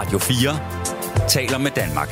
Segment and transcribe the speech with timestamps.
[0.00, 2.08] Radio 4 taler med Danmark.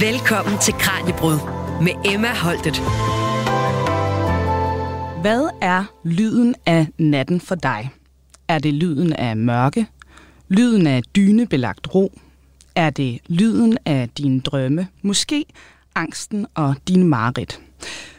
[0.00, 1.38] Velkommen til Kranjebrud
[1.82, 2.76] med Emma Holtet.
[5.20, 7.90] Hvad er lyden af natten for dig?
[8.48, 9.86] Er det lyden af mørke?
[10.48, 12.12] Lyden af dynebelagt ro?
[12.74, 14.88] Er det lyden af dine drømme?
[15.02, 15.44] Måske
[15.94, 17.60] angsten og din mareridt?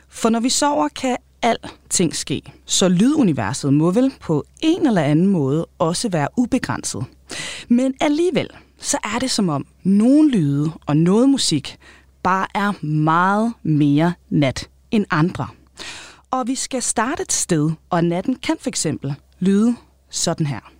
[0.10, 2.42] For når vi sover, kan alting ske.
[2.66, 7.06] Så lyduniverset må vel på en eller anden måde også være ubegrænset.
[7.70, 8.50] Men alligevel,
[8.80, 11.78] så er det som om nogle lyde og noget musik
[12.24, 15.48] bare er meget mere nat end andre.
[16.32, 19.76] Og vi skal starte et sted, og natten kan for eksempel lyde
[20.10, 20.72] sådan her.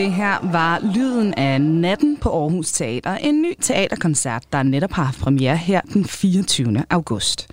[0.00, 5.04] Det her var lyden af natten på Aarhus Teater, en ny teaterkoncert, der netop har
[5.04, 6.84] haft premiere her den 24.
[6.90, 7.48] august.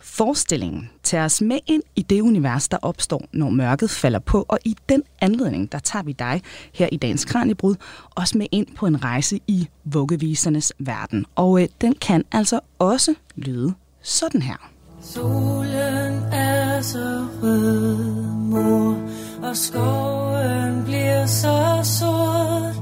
[0.00, 4.58] Forestillingen tager os med ind i det univers, der opstår, når mørket falder på, og
[4.64, 7.74] i den anledning, der tager vi dig her i dagens Kranjebrud
[8.14, 11.26] også med ind på en rejse i vuggevisernes verden.
[11.34, 14.70] Og øh, den kan altså også lyde sådan her.
[15.00, 17.96] Solen er så rød,
[18.32, 19.15] mor,
[19.46, 22.76] og skoven bliver så sort.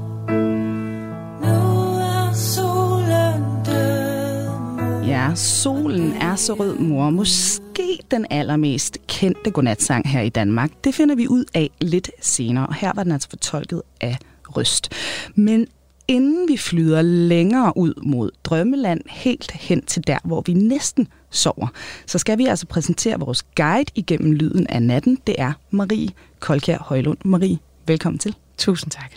[1.41, 1.57] Nu
[1.99, 3.43] er solen.
[5.07, 7.09] Ja, solen er så rød, mor.
[7.09, 10.71] Måske den allermest kendte godnatsang her i Danmark.
[10.83, 14.17] Det finder vi ud af lidt senere, og her var den altså fortolket af
[14.49, 14.91] Røst.
[15.35, 15.67] Men
[16.07, 21.67] inden vi flyder længere ud mod Drømmeland, helt hen til der, hvor vi næsten sover,
[22.05, 25.17] så skal vi altså præsentere vores guide igennem lyden af natten.
[25.27, 27.17] Det er Marie Kolkjær Højlund.
[27.25, 27.57] Marie,
[27.87, 28.35] velkommen til.
[28.57, 29.11] Tusind tak.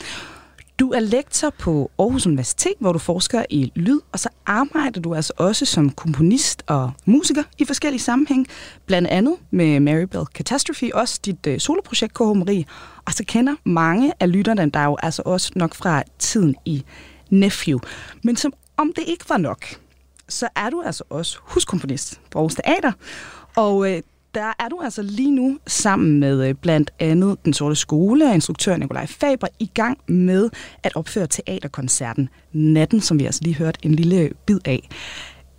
[0.79, 5.15] Du er lektor på Aarhus Universitet, hvor du forsker i lyd, og så arbejder du
[5.15, 8.47] altså også som komponist og musiker i forskellige sammenhæng,
[8.87, 12.65] blandt andet med Maribel Catastrophe, også dit uh, soloprojekt KH Marie,
[13.09, 16.85] og så kender mange af lytterne der jo altså også nok fra tiden i
[17.31, 17.79] Nephew.
[18.23, 19.65] Men som om det ikke var nok,
[20.29, 22.93] så er du altså også huskomponist på Aarhus Teater,
[23.57, 24.03] og øh,
[24.35, 28.35] der er du altså lige nu sammen med øh, blandt andet Den Sorte Skole og
[28.35, 30.51] instruktør Nikolaj Faber i gang med
[30.83, 34.89] at opføre teaterkoncerten Natten, som vi altså lige hørt en lille bid af.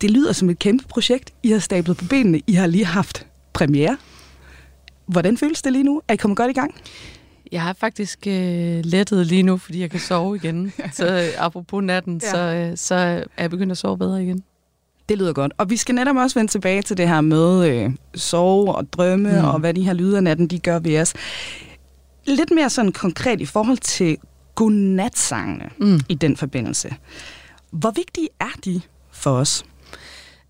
[0.00, 2.40] Det lyder som et kæmpe projekt, I har stablet på benene.
[2.46, 3.96] I har lige haft premiere.
[5.06, 6.02] Hvordan føles det lige nu?
[6.08, 6.74] Er I kommet godt i gang?
[7.52, 10.72] Jeg har faktisk øh, lettet lige nu, fordi jeg kan sove igen.
[10.92, 12.30] så øh, apropos natten, ja.
[12.30, 12.94] så, øh, så
[13.36, 14.42] er jeg begyndt at sove bedre igen.
[15.08, 15.52] Det lyder godt.
[15.58, 19.32] Og vi skal netop også vende tilbage til det her med øh, sove og drømme,
[19.40, 19.44] mm.
[19.44, 21.14] og hvad de her lyder af natten, de gør ved os.
[22.26, 24.16] Lidt mere sådan konkret i forhold til
[24.54, 26.00] godnatsangene mm.
[26.08, 26.94] i den forbindelse.
[27.70, 28.80] Hvor vigtige er de
[29.10, 29.64] for os?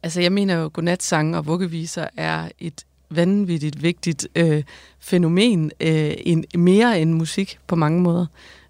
[0.03, 4.63] Altså, jeg mener jo, at godnatsange og vuggeviser er et vanvittigt vigtigt øh,
[5.01, 8.27] fænomen, øh, en, mere end musik på mange måder.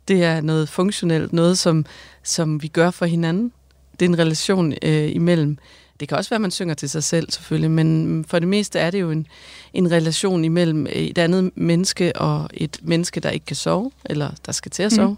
[0.08, 1.84] Det er noget funktionelt, noget som,
[2.22, 3.52] som vi gør for hinanden.
[3.92, 5.58] Det er en relation øh, imellem
[6.00, 8.78] det kan også være, at man synger til sig selv selvfølgelig, men for det meste
[8.78, 9.26] er det jo en,
[9.72, 14.52] en relation imellem et andet menneske og et menneske, der ikke kan sove, eller der
[14.52, 15.10] skal til at sove.
[15.10, 15.16] Mm.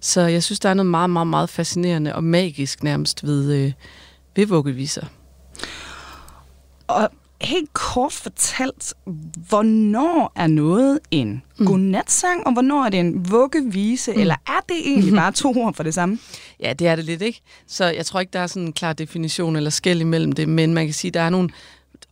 [0.00, 3.72] Så jeg synes, der er noget meget, meget, meget fascinerende og magisk nærmest ved, øh,
[4.36, 5.06] ved vuggeviser.
[6.86, 7.10] Og
[7.44, 8.94] helt kort fortalt,
[9.48, 11.66] hvornår er noget en mm.
[11.66, 14.20] godnatsang, og hvornår er det en vuggevise, mm.
[14.20, 16.18] eller er det egentlig bare to ord for det samme?
[16.60, 17.40] Ja, det er det lidt, ikke?
[17.66, 20.74] Så jeg tror ikke, der er sådan en klar definition eller skæld imellem det, men
[20.74, 21.50] man kan sige, der er nogle,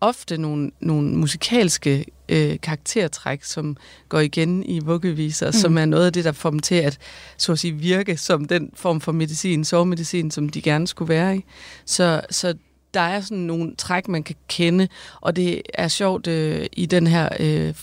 [0.00, 3.76] ofte nogle, nogle musikalske øh, karaktertræk, som
[4.08, 5.52] går igen i vuggeviser, mm.
[5.52, 6.98] som er noget af det, der får dem til at,
[7.36, 11.36] så at sige, virke som den form for medicin, sovemedicin, som de gerne skulle være
[11.36, 11.44] i.
[11.84, 12.54] Så, så
[12.94, 14.88] der er sådan nogle træk, man kan kende,
[15.20, 17.74] og det er sjovt øh, i den her øh,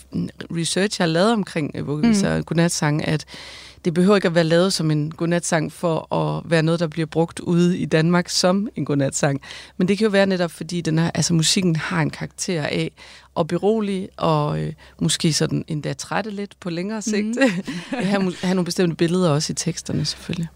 [0.52, 2.40] research, jeg har lavet omkring øh, vuggeviser mm.
[2.40, 3.26] og godnatsang, at
[3.86, 7.06] det behøver ikke at være lavet som en godnatsang for at være noget, der bliver
[7.06, 9.42] brugt ude i Danmark som en godnatsang.
[9.78, 12.92] Men det kan jo være netop, fordi den her, altså, musikken har en karakter af
[13.40, 17.38] at berolige og øh, måske sådan endda trætte lidt på længere sigt.
[17.38, 17.64] Mm.
[18.06, 20.48] have, have nogle bestemte billeder også i teksterne selvfølgelig.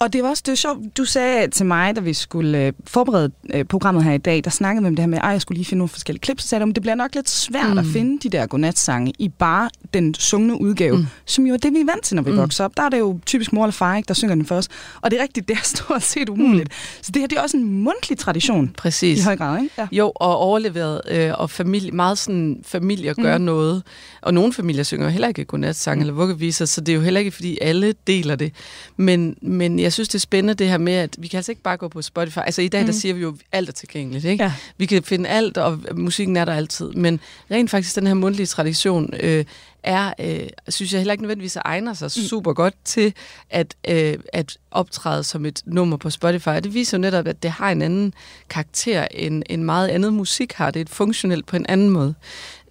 [0.00, 2.72] Og det var også det var sjovt, du sagde til mig, da vi skulle øh,
[2.86, 5.40] forberede øh, programmet her i dag, der snakkede vi om det her med, at jeg
[5.40, 7.78] skulle lige finde nogle forskellige klip, så sagde du, det bliver nok lidt svært mm.
[7.78, 11.06] at finde de der godnatsange i bare den sungne udgave, mm.
[11.24, 12.36] som jo er det, vi er vant til, når vi mm.
[12.36, 12.76] vokser op.
[12.76, 14.68] Der er det jo typisk mor eller far, ikke, der synger den for os.
[15.00, 16.68] Og det er rigtigt, det er stort set umuligt.
[16.68, 17.02] Mm.
[17.02, 18.68] Så det her det er også en mundtlig tradition.
[18.68, 19.20] Præcis.
[19.20, 19.74] I høj grad, ikke?
[19.78, 19.86] Ja.
[19.92, 23.44] Jo, og overleveret, øh, og familie, meget sådan, familier gør mm.
[23.44, 23.82] noget.
[24.22, 26.00] Og nogle familier synger heller ikke godnatsang mm.
[26.00, 28.52] eller vuggeviser, så det er jo heller ikke, fordi alle deler det.
[28.96, 31.62] Men, men jeg synes, det er spændende det her med, at vi kan altså ikke
[31.62, 32.38] bare gå på Spotify.
[32.38, 32.86] Altså i dag, mm.
[32.86, 34.44] der siger vi jo, at alt er tilgængeligt, ikke?
[34.44, 34.52] Ja.
[34.76, 36.92] Vi kan finde alt, og musikken er der altid.
[36.92, 37.20] Men
[37.50, 39.44] rent faktisk, den her mundtlige tradition øh,
[39.82, 42.22] er, øh, synes jeg heller ikke nødvendigvis egner sig mm.
[42.22, 43.14] super godt til
[43.50, 46.48] at, øh, at optræde som et nummer på Spotify.
[46.62, 48.14] Det viser jo netop, at det har en anden
[48.50, 50.70] karakter, end, end meget andet musik har.
[50.70, 52.14] Det er et funktionelt på en anden måde.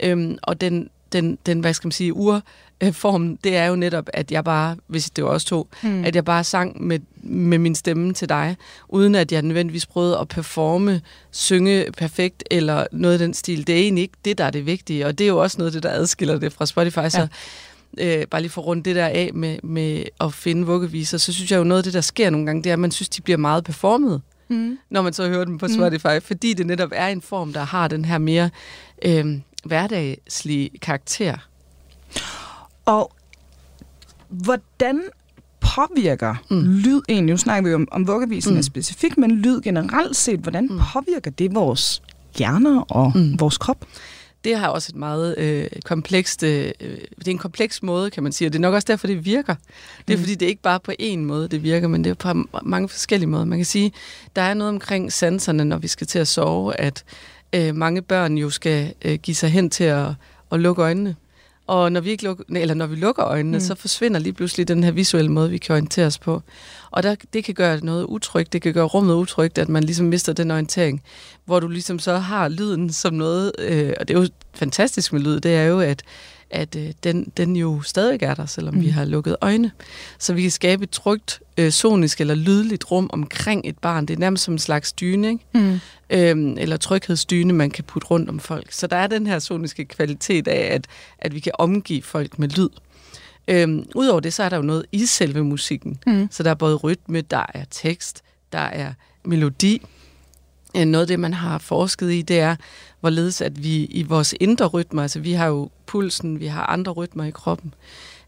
[0.04, 2.42] Øhm, og den, den, den, hvad skal man sige, ur
[2.92, 6.04] form, det er jo netop, at jeg bare, hvis det var også to, mm.
[6.04, 8.56] at jeg bare sang med, med min stemme til dig,
[8.89, 11.01] uden at jeg nødvendigvis prøvede at performe,
[11.31, 13.68] synge perfekt, eller noget af den stil.
[13.68, 15.69] Det er egentlig ikke det, der er det vigtige, og det er jo også noget
[15.69, 16.98] af det, der adskiller det fra Spotify.
[16.98, 17.09] Ja.
[17.09, 17.27] Så
[17.98, 21.51] øh, bare lige for rundt det der af med, med at finde vuggeviser, så synes
[21.51, 23.21] jeg jo noget af det, der sker nogle gange, det er, at man synes, de
[23.21, 24.21] bliver meget performet.
[24.50, 24.77] Mm.
[24.89, 26.21] når man så hører dem på Spotify, mm.
[26.21, 28.50] fordi det netop er en form, der har den her mere
[29.06, 31.38] øh, hverdagslige karakter.
[32.86, 33.12] Og
[34.27, 35.01] hvordan
[35.59, 36.62] påvirker mm.
[36.62, 38.63] lyd egentlig, nu snakker vi om, om vuggevisen mm.
[38.63, 40.80] specifikt, men lyd generelt set, hvordan mm.
[40.94, 42.01] påvirker det vores
[42.38, 43.39] hjerner og mm.
[43.39, 43.86] vores krop?
[44.44, 46.71] Det har også et meget øh, komplekst, øh,
[47.19, 49.25] det er en kompleks måde, kan man sige, og det er nok også derfor, det
[49.25, 49.56] virker.
[50.07, 50.24] Det er mm.
[50.24, 52.89] fordi, det er ikke bare på én måde, det virker, men det er på mange
[52.89, 53.45] forskellige måder.
[53.45, 53.92] Man kan sige,
[54.36, 57.04] der er noget omkring sanserne, når vi skal til at sove, at
[57.54, 60.08] øh, mange børn jo skal øh, give sig hen til at,
[60.52, 61.16] at lukke øjnene.
[61.68, 63.64] Og når vi, ikke lukker, eller når vi lukker øjnene, mm.
[63.64, 66.42] så forsvinder lige pludselig den her visuelle måde, vi kan orientere os på.
[66.92, 70.06] Og der, det kan gøre noget utrygt, det kan gøre rummet utrygt, at man ligesom
[70.06, 71.04] mister den orientering,
[71.46, 75.22] hvor du ligesom så har lyden som noget, øh, og det er jo fantastisk med
[75.22, 76.04] lyd, det er jo, at
[76.50, 78.82] at øh, den, den jo stadig er der, selvom mm.
[78.82, 79.72] vi har lukket øjne.
[80.20, 84.06] Så vi kan skabe et trygt, øh, sonisk eller lydligt rum omkring et barn.
[84.06, 85.46] Det er nærmest som en slags dyne, ikke?
[85.54, 85.80] Mm.
[86.10, 88.72] Øhm, eller tryghedsdyne, man kan putte rundt om folk.
[88.72, 90.88] Så der er den her soniske kvalitet af, at,
[91.20, 92.70] at vi kan omgive folk med lyd.
[93.48, 96.00] Øhm, Udover det, så er der jo noget i selve musikken.
[96.08, 96.28] Mm.
[96.32, 98.94] Så der er både rytme, der er tekst, der er
[99.26, 99.82] melodi.
[100.78, 102.56] Øh, noget af det, man har forsket i, det er,
[103.07, 106.92] hvorledes at vi i vores indre rytmer, altså vi har jo pulsen, vi har andre
[106.92, 107.74] rytmer i kroppen,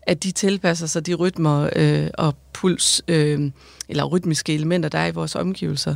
[0.02, 3.52] at de tilpasser sig de rytmer øh, og puls, øh,
[3.90, 5.96] eller rytmiske elementer, der er i vores omgivelser.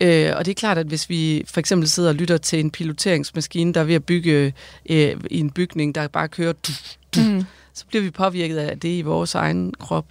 [0.00, 2.70] Øh, og det er klart, at hvis vi for eksempel sidder og lytter til en
[2.70, 4.54] piloteringsmaskine, der er ved at bygge
[4.90, 6.72] øh, i en bygning, der bare kører, du,
[7.14, 7.44] du, mm.
[7.74, 10.06] så bliver vi påvirket af det i vores egen krop.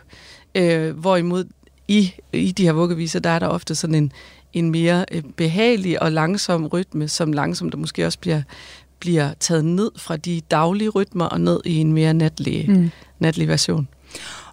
[0.56, 1.46] Øh, hvorimod
[1.88, 4.12] i, i de her vuggeviser, der er der ofte sådan en,
[4.54, 8.42] en mere øh, behagelig og langsom rytme, som langsomt der måske også bliver,
[9.00, 12.90] bliver taget ned fra de daglige rytmer og ned i en mere natlig, mm.
[13.20, 13.88] natlig version.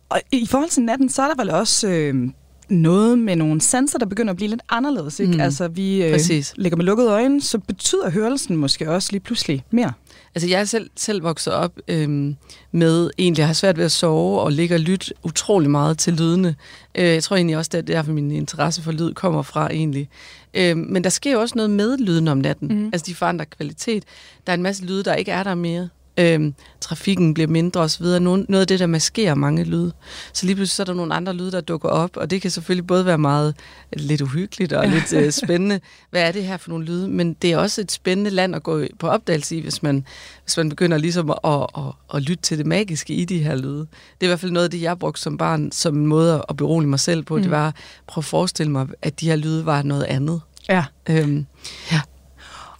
[0.09, 2.29] Og i forhold til natten, så er der vel også øh,
[2.69, 5.21] noget med nogle sanser, der begynder at blive lidt anderledes.
[5.21, 5.33] Ikke?
[5.33, 5.41] Mm.
[5.41, 6.13] Altså, vi øh,
[6.57, 9.93] ligger med lukkede øjne, så betyder hørelsen måske også lige pludselig mere.
[10.35, 12.37] Altså, jeg er selv, selv vokset op øhm,
[12.73, 16.13] med egentlig at have svært ved at sove og ligge og lytte utrolig meget til
[16.13, 16.57] lydene.
[16.95, 20.09] Øh, jeg tror egentlig også, det er derfor, min interesse for lyd kommer fra egentlig.
[20.55, 22.69] Øh, men der sker jo også noget med lyden om natten.
[22.69, 22.87] Mm.
[22.87, 24.05] Altså, de forandrer kvalitet.
[24.47, 28.05] Der er en masse lyde, der ikke er der mere øhm, trafikken bliver mindre osv.
[28.05, 29.93] Noget, noget af det, der maskerer mange lyde.
[30.33, 32.51] Så lige pludselig så er der nogle andre lyde, der dukker op, og det kan
[32.51, 33.55] selvfølgelig både være meget
[33.93, 35.81] lidt uhyggeligt og lidt øh, spændende.
[36.11, 37.09] Hvad er det her for nogle lyde?
[37.09, 40.07] Men det er også et spændende land at gå på opdagelse i, hvis man,
[40.45, 43.57] hvis man begynder ligesom at, at, at, at lytte til det magiske i de her
[43.57, 43.79] lyde.
[43.81, 46.45] Det er i hvert fald noget af det, jeg brugte som barn som en måde
[46.49, 47.37] at berolige mig selv på.
[47.37, 47.43] Mm.
[47.43, 47.75] Det var at
[48.07, 50.41] prøve at forestille mig, at de her lyde var noget andet.
[50.69, 50.85] Ja.
[51.09, 51.47] Øhm,
[51.93, 52.01] ja.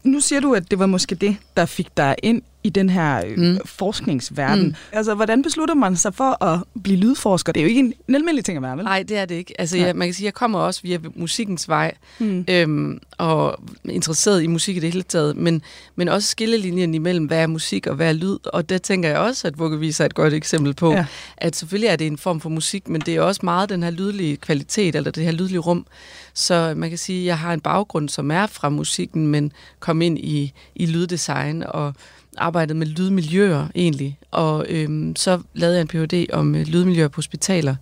[0.05, 3.23] Nu siger du, at det var måske det, der fik dig ind i den her
[3.27, 3.59] øh, mm.
[3.65, 4.67] forskningsverden.
[4.67, 4.75] Mm.
[4.93, 7.53] Altså, hvordan beslutter man sig for at blive lydforsker?
[7.53, 8.85] Det er jo ikke en, en almindelig ting at være, vel?
[8.85, 9.61] Nej, det er det ikke.
[9.61, 9.87] Altså, ja.
[9.87, 12.45] jeg, man kan sige, jeg kommer også via musikkens vej, mm.
[12.51, 15.63] øhm, og interesseret i musik i det hele taget, men,
[15.97, 19.19] men også skillelinjen imellem, hvad er musik og hvad er lyd, og der tænker jeg
[19.19, 21.07] også, at Vuggevis er et godt eksempel på, ja.
[21.37, 23.91] at selvfølgelig er det en form for musik, men det er også meget den her
[23.91, 25.87] lydlige kvalitet, eller det her lydlige rum.
[26.35, 30.03] Så man kan sige, at jeg har en baggrund, som er fra musikken, men kom
[30.03, 31.95] ind i, i lyddesign og
[32.39, 36.27] arbejdet med lydmiljøer egentlig, og øhm, så lavede jeg en Ph.D.
[36.33, 37.77] om øh, lydmiljøer på hospitaler.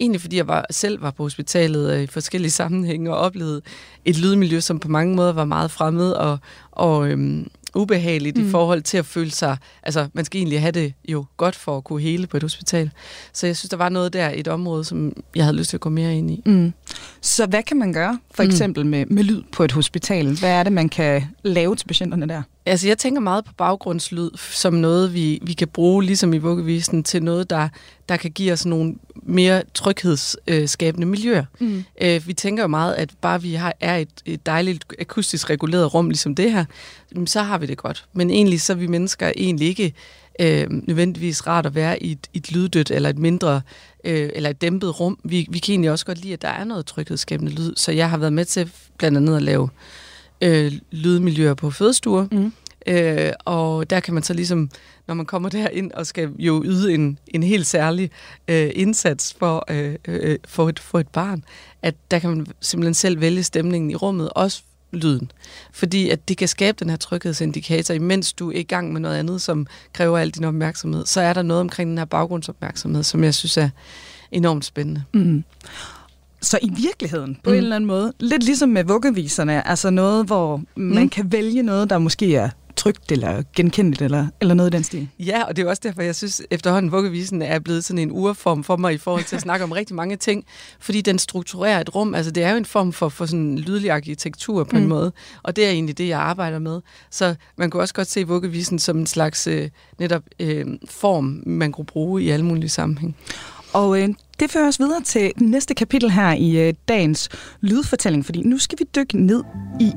[0.00, 3.62] Egentlig fordi jeg var, selv var på hospitalet øh, i forskellige sammenhænge og oplevede
[4.04, 6.38] et lydmiljø, som på mange måder var meget fremmed og,
[6.70, 8.46] og, øhm, ubehageligt mm.
[8.46, 9.56] i forhold til at føle sig...
[9.82, 12.90] Altså, man skal egentlig have det jo godt for at kunne hele på et hospital.
[13.32, 15.76] Så jeg synes, der var noget der i et område, som jeg havde lyst til
[15.76, 16.42] at gå mere ind i.
[16.46, 16.72] Mm.
[17.20, 18.90] Så hvad kan man gøre, for eksempel mm.
[18.90, 20.38] med, med lyd på et hospital?
[20.38, 22.42] Hvad er det, man kan lave til patienterne der?
[22.66, 27.02] Altså, jeg tænker meget på baggrundslyd som noget, vi, vi kan bruge, ligesom i vuggevisen,
[27.02, 27.68] til noget, der,
[28.08, 31.44] der kan give os nogle mere tryghedsskabende miljøer.
[31.60, 31.84] Mm.
[32.02, 35.94] Øh, vi tænker jo meget, at bare vi har, er et, et dejligt akustisk reguleret
[35.94, 36.64] rum, ligesom det her,
[37.26, 38.04] så har vi det godt.
[38.12, 39.94] Men egentlig så er vi mennesker egentlig ikke
[40.40, 43.60] øh, nødvendigvis rart at være i et, et lyddødt eller et mindre
[44.04, 45.18] øh, eller et dæmpet rum.
[45.24, 47.72] Vi, vi kan egentlig også godt lide, at der er noget tryghedsskabende lyd.
[47.76, 49.68] Så jeg har været med til blandt andet at lave
[50.40, 52.26] øh, lydmiljøer på fødestuer.
[52.32, 52.52] Mm.
[52.86, 54.70] Øh, og der kan man så ligesom,
[55.06, 58.10] når man kommer derind og skal jo yde en, en helt særlig
[58.48, 61.44] øh, indsats for, øh, øh, for, et, for et barn,
[61.82, 64.62] at der kan man simpelthen selv vælge stemningen i rummet, også
[64.92, 65.30] lyden.
[65.72, 69.16] Fordi at det kan skabe den her tryghedsindikator, imens du er i gang med noget
[69.16, 71.06] andet, som kræver al din opmærksomhed.
[71.06, 73.68] Så er der noget omkring den her baggrundsopmærksomhed, som jeg synes er
[74.32, 75.04] enormt spændende.
[75.14, 75.44] Mm.
[76.40, 77.56] Så i virkeligheden, på mm.
[77.56, 81.08] en eller anden måde, lidt ligesom med vuggeviserne, altså noget, hvor man mm.
[81.08, 85.08] kan vælge noget, der måske er trygt eller genkendeligt eller, eller noget i den stil.
[85.18, 88.64] Ja, og det er også derfor, jeg synes efterhånden, vuggevisen er blevet sådan en urform
[88.64, 90.44] for mig i forhold til at snakke om rigtig mange ting,
[90.80, 92.14] fordi den strukturerer et rum.
[92.14, 94.82] Altså det er jo en form for, for sådan lydlig arkitektur på mm.
[94.82, 95.12] en måde,
[95.42, 96.80] og det er egentlig det, jeg arbejder med.
[97.10, 101.72] Så man kunne også godt se vuggevisen som en slags øh, netop øh, form, man
[101.72, 103.16] kunne bruge i alle mulige sammenhæng.
[103.72, 104.08] Og øh,
[104.40, 107.28] det fører os videre til næste kapitel her i øh, dagens
[107.60, 109.44] lydfortælling, fordi nu skal vi dykke ned
[109.80, 109.92] i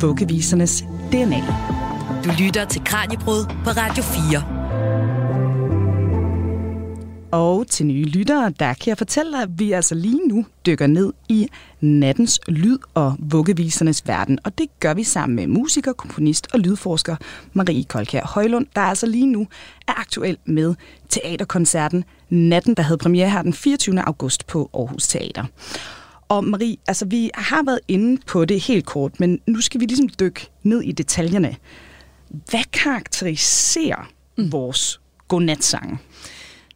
[0.00, 1.97] vuggevisernes DNA.
[2.24, 4.58] Du lytter til Kranjebrud på Radio 4.
[7.32, 10.86] Og til nye lyttere, der kan jeg fortælle dig, at vi altså lige nu dykker
[10.86, 11.48] ned i
[11.80, 14.38] nattens lyd- og vuggevisernes verden.
[14.44, 17.16] Og det gør vi sammen med musiker, komponist og lydforsker
[17.52, 19.46] Marie Kolkær Højlund, der altså lige nu
[19.88, 20.74] er aktuel med
[21.08, 24.00] teaterkoncerten Natten, der havde premiere her den 24.
[24.00, 25.44] august på Aarhus Teater.
[26.28, 29.86] Og Marie, altså vi har været inde på det helt kort, men nu skal vi
[29.86, 31.56] ligesom dykke ned i detaljerne.
[32.30, 34.52] Hvad karakteriserer mm.
[34.52, 35.98] vores godnatsange?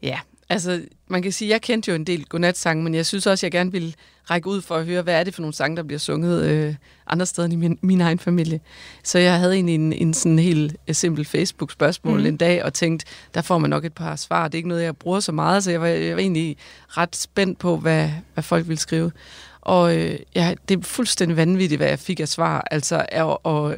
[0.02, 3.46] Ja, altså man kan sige, jeg kendte jo en del godnatsange, men jeg synes også,
[3.46, 3.96] jeg gerne vil
[4.30, 6.74] række ud for at høre, hvad er det for nogle sange, der bliver sunget øh,
[7.06, 8.60] andre steder end i min, min egen familie.
[9.04, 12.26] Så jeg havde egentlig en, en sådan helt øh, simpel Facebook-spørgsmål mm.
[12.26, 14.48] en dag, og tænkte, der får man nok et par svar.
[14.48, 16.56] Det er ikke noget, jeg bruger så meget, så jeg var, jeg var egentlig
[16.88, 19.12] ret spændt på, hvad, hvad folk ville skrive.
[19.60, 23.76] Og øh, ja, det er fuldstændig vanvittigt, hvad jeg fik af svar, altså og, og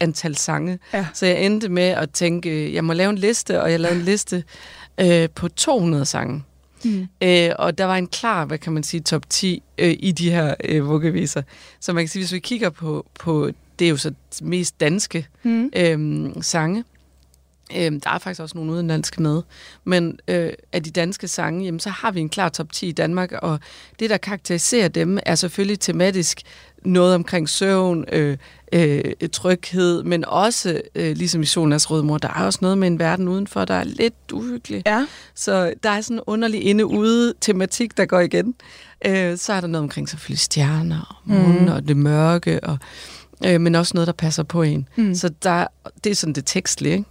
[0.00, 0.78] antal sange.
[0.92, 1.06] Ja.
[1.14, 4.04] Så jeg endte med at tænke, jeg må lave en liste, og jeg lavede en
[4.04, 4.44] liste
[5.00, 6.42] øh, på 200 sange.
[6.84, 7.08] Mm.
[7.20, 10.30] Øh, og der var en klar, hvad kan man sige, top 10 øh, i de
[10.30, 11.42] her øh, vuggeviser.
[11.80, 15.26] Så man kan sige, hvis vi kigger på, på det er jo så mest danske
[15.42, 15.70] mm.
[15.76, 16.84] øh, sange,
[17.76, 19.42] Øhm, der er faktisk også nogle udenlandske med.
[19.84, 22.92] Men øh, af de danske sange, jamen, så har vi en klar top 10 i
[22.92, 23.60] Danmark, og
[23.98, 26.40] det, der karakteriserer dem, er selvfølgelig tematisk
[26.86, 28.36] noget omkring søvn, øh,
[28.72, 29.02] øh,
[29.32, 33.28] tryghed, men også, øh, ligesom i Solas Rødmor, der er også noget med en verden
[33.28, 34.82] udenfor, der er lidt uhyggelig.
[34.86, 35.06] Ja.
[35.34, 38.54] Så der er sådan en underlig inde-ude tematik, der går igen.
[39.06, 41.72] Øh, så er der noget omkring selvfølgelig stjerner og månen mm.
[41.72, 42.78] og det mørke, og,
[43.46, 44.88] øh, men også noget, der passer på en.
[44.96, 45.14] Mm.
[45.14, 45.66] Så der,
[46.04, 47.04] det er sådan det tekstlige, ikke?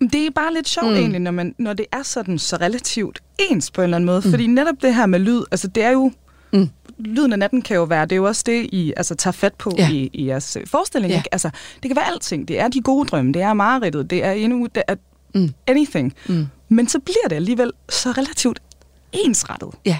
[0.00, 0.96] Det er bare lidt sjovt mm.
[0.96, 4.22] egentlig, når, man, når det er sådan så relativt ens på en eller anden måde.
[4.24, 4.30] Mm.
[4.30, 6.12] Fordi netop det her med lyd, altså det er jo...
[6.52, 6.68] Mm.
[6.98, 9.54] Lyden af natten kan jo være, det er jo også det, I altså, tager fat
[9.54, 9.90] på ja.
[9.90, 11.12] i, i jeres øh, forestilling.
[11.12, 11.18] Ja.
[11.18, 11.28] Ikke?
[11.34, 11.50] Altså,
[11.82, 12.48] det kan være alting.
[12.48, 14.94] Det er de gode drømme, det er mareridtet, det er endnu, det er
[15.34, 15.54] mm.
[15.66, 16.14] anything.
[16.28, 16.46] Mm.
[16.68, 18.62] Men så bliver det alligevel så relativt
[19.12, 19.68] ensrettet.
[19.84, 19.98] Ja,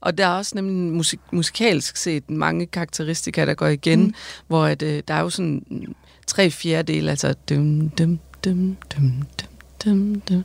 [0.00, 4.14] og der er også nemlig musik- musikalsk set mange karakteristika, der går igen, mm.
[4.46, 5.62] hvor at, øh, der er jo sådan
[6.26, 9.52] tre fjerdedel, altså dum, dum, dum, dum, dum,
[9.84, 10.44] dum, dum,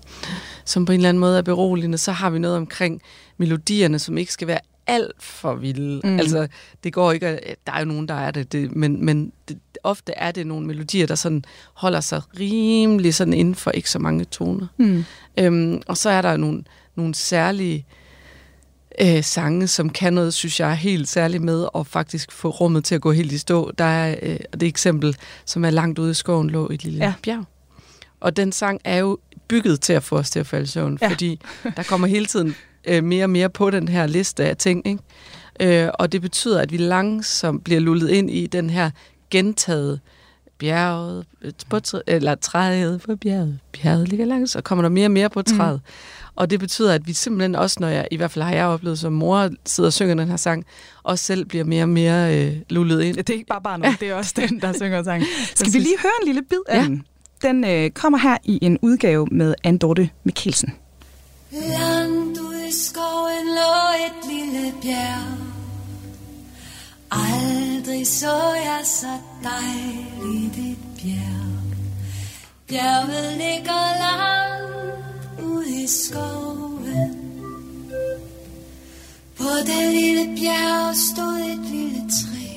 [0.66, 1.98] som på en eller anden måde er beroligende.
[1.98, 3.02] Så har vi noget omkring
[3.38, 6.02] melodierne, som ikke skal være alt for vilde.
[6.04, 6.20] Mm.
[6.20, 6.48] Altså,
[6.84, 10.14] det går ikke, der er jo nogen, der er det, det men, men det, ofte
[10.16, 14.26] er det nogle melodier, der sådan holder sig rimelig sådan inden for ikke så mange
[14.26, 14.68] toner.
[14.78, 15.06] Mm.
[15.40, 16.64] Øhm, og så er der nogle,
[16.96, 17.86] nogle særlige
[19.02, 22.96] øh, sange, som kan noget, synes jeg, helt særligt med at faktisk få rummet til
[22.96, 23.72] at gå helt i stå.
[23.78, 27.14] Der er øh, det eksempel, som er langt ude i skoven, lå et lille ja.
[27.24, 27.46] bjerg.
[28.20, 29.18] Og den sang er jo
[29.48, 31.10] bygget til at få os til at falde i søvn, ja.
[31.10, 31.40] fordi
[31.76, 32.56] der kommer hele tiden
[32.88, 34.88] øh, mere og mere på den her liste af ting.
[34.88, 35.84] Ikke?
[35.86, 38.90] Øh, og det betyder, at vi langsomt bliver lullet ind i den her
[39.32, 40.00] gentaget
[40.58, 41.26] bjerget,
[41.70, 45.30] på træ, eller træet på bjerget, bjerget ligger langt, så kommer der mere og mere
[45.30, 45.82] på træet.
[45.86, 45.92] Mm.
[46.36, 49.00] Og det betyder, at vi simpelthen også, når jeg, i hvert fald har jeg oplevet
[49.00, 50.66] som mor, sidder og synger den her sang,
[51.04, 53.16] også selv bliver mere og mere øh, lullet ind.
[53.18, 55.28] Det er ikke bare barnet, det er også den, der synger sangen.
[55.56, 56.84] Skal vi lige høre en lille bid af Ja.
[56.84, 57.04] den?
[57.42, 60.74] Den øh, kommer her i en udgave med Anne Dorte Mikkelsen.
[61.52, 65.38] Langt ude i skoven lå et lille bjerg.
[67.12, 71.78] Aldrig så jeg så dejligt et bjerg.
[72.68, 77.12] Bjerget ligger langt ude i skoven.
[79.38, 82.48] På det lille bjerg stod et lille træ.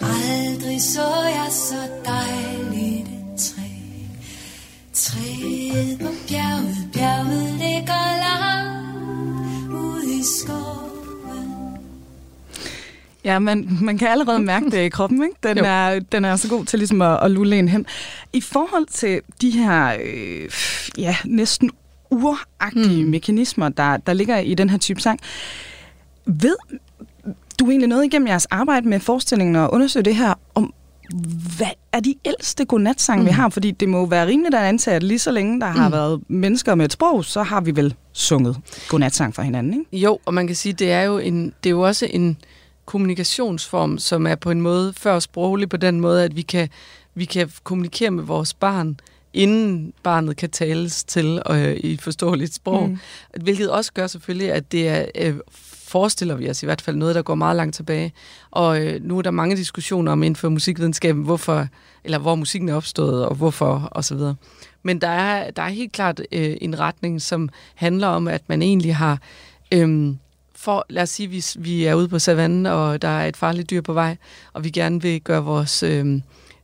[0.00, 3.70] Aldrig så jeg så dejligt et træ.
[4.92, 8.73] Træet på bjerget, bjerget ligger langt.
[13.24, 15.36] Ja, man, man kan allerede mærke det i kroppen, ikke?
[15.42, 15.64] Den, Jo.
[15.66, 17.86] er, den er så god til ligesom at, at lulle en hen.
[18.32, 20.50] I forhold til de her øh,
[20.98, 21.70] ja, næsten
[22.10, 23.10] uragtige mm.
[23.10, 25.20] mekanismer, der, der ligger i den her type sang,
[26.26, 26.56] ved
[27.58, 30.74] du egentlig noget igennem jeres arbejde med forestillingen og undersøge det her, om
[31.56, 33.26] hvad er de ældste godnatsange, mm.
[33.26, 33.48] vi har?
[33.48, 35.92] Fordi det må være rimeligt at antage, at lige så længe der har Mm.
[35.92, 38.56] været mennesker med et sprog, så har vi vel sunget
[38.88, 39.96] godnatsang for hinanden, ikke?
[40.06, 42.36] Jo, og man kan sige, det er jo en, det er jo også en
[42.86, 46.68] kommunikationsform, som er på en måde før sproglig på den måde, at vi kan,
[47.14, 49.00] vi kan kommunikere med vores barn,
[49.34, 52.88] inden barnet kan tales til øh, i et forståeligt sprog.
[52.88, 52.98] Mm.
[53.42, 55.34] Hvilket også gør selvfølgelig, at det er, øh,
[55.86, 58.12] forestiller vi os i hvert fald noget, der går meget langt tilbage.
[58.50, 61.66] Og øh, nu er der mange diskussioner om inden for musikvidenskaben, hvorfor,
[62.04, 64.34] eller hvor musikken er opstået, og hvorfor, og så videre.
[64.82, 68.62] Men der er, der er helt klart øh, en retning, som handler om, at man
[68.62, 69.18] egentlig har...
[69.72, 70.14] Øh,
[70.56, 73.70] for, lad os sige, hvis vi er ude på savannen, og der er et farligt
[73.70, 74.16] dyr på vej,
[74.52, 76.20] og vi gerne vil gøre vores øh,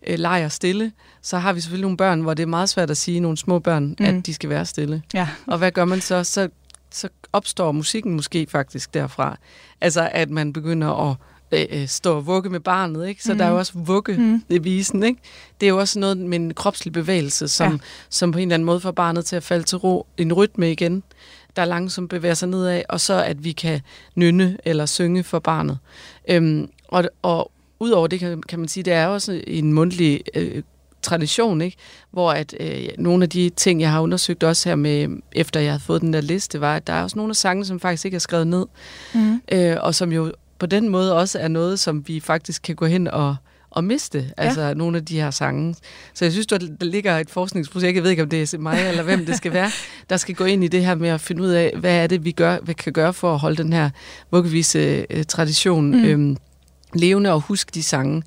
[0.07, 2.97] øh, lejr stille, så har vi selvfølgelig nogle børn, hvor det er meget svært at
[2.97, 4.05] sige, nogle små børn, mm.
[4.05, 5.03] at de skal være stille.
[5.15, 5.29] Ja.
[5.47, 6.25] Og hvad gør man så?
[6.25, 6.49] Så,
[6.93, 9.37] så opstår musikken måske faktisk derfra.
[9.81, 11.17] Altså, at man begynder at
[11.53, 13.23] øh, øh, stå og vugge med barnet, ikke?
[13.23, 13.35] Så Mhm.
[13.35, 13.39] mm.
[13.39, 14.43] der er jo også vugge Mm.
[14.49, 15.21] i visen, ikke?
[15.61, 17.79] Det er jo også noget med en kropslig bevægelse, som, ja.
[18.09, 20.07] som på en eller anden måde får barnet til at falde til ro.
[20.17, 21.03] En rytme igen,
[21.57, 23.81] der langsomt bevæger sig nedad, og så at vi kan
[24.15, 25.79] nynne eller synge for barnet.
[26.29, 30.63] Øhm, og, og udover det kan, kan man sige, det er også en mundtlig øh,
[31.03, 31.77] tradition, ikke?
[32.11, 35.73] hvor at øh, nogle af de ting, jeg har undersøgt også her med, efter jeg
[35.73, 38.05] havde fået den der liste, var, at der er også nogle af sangene, som faktisk
[38.05, 38.67] ikke er skrevet ned,
[39.15, 39.41] Mm.
[39.53, 42.87] øh, og som jo på den måde også er noget, som vi faktisk kan gå
[42.87, 43.37] hen og,
[43.71, 44.75] og miste, altså ja.
[44.75, 45.75] nogle af de her sange.
[46.15, 48.89] Så jeg synes, der, der ligger et forskningsprojekt, jeg ved ikke, om det er mig
[48.89, 49.71] eller hvem det skal være,
[50.11, 52.25] der skal gå ind i det her med at finde ud af, hvad er det,
[52.25, 53.91] vi gør, hvad kan gøre for at holde den her
[54.31, 56.05] vuggevise øh, tradition mm.
[56.05, 56.37] øh,
[56.95, 58.23] levende og huske de sange,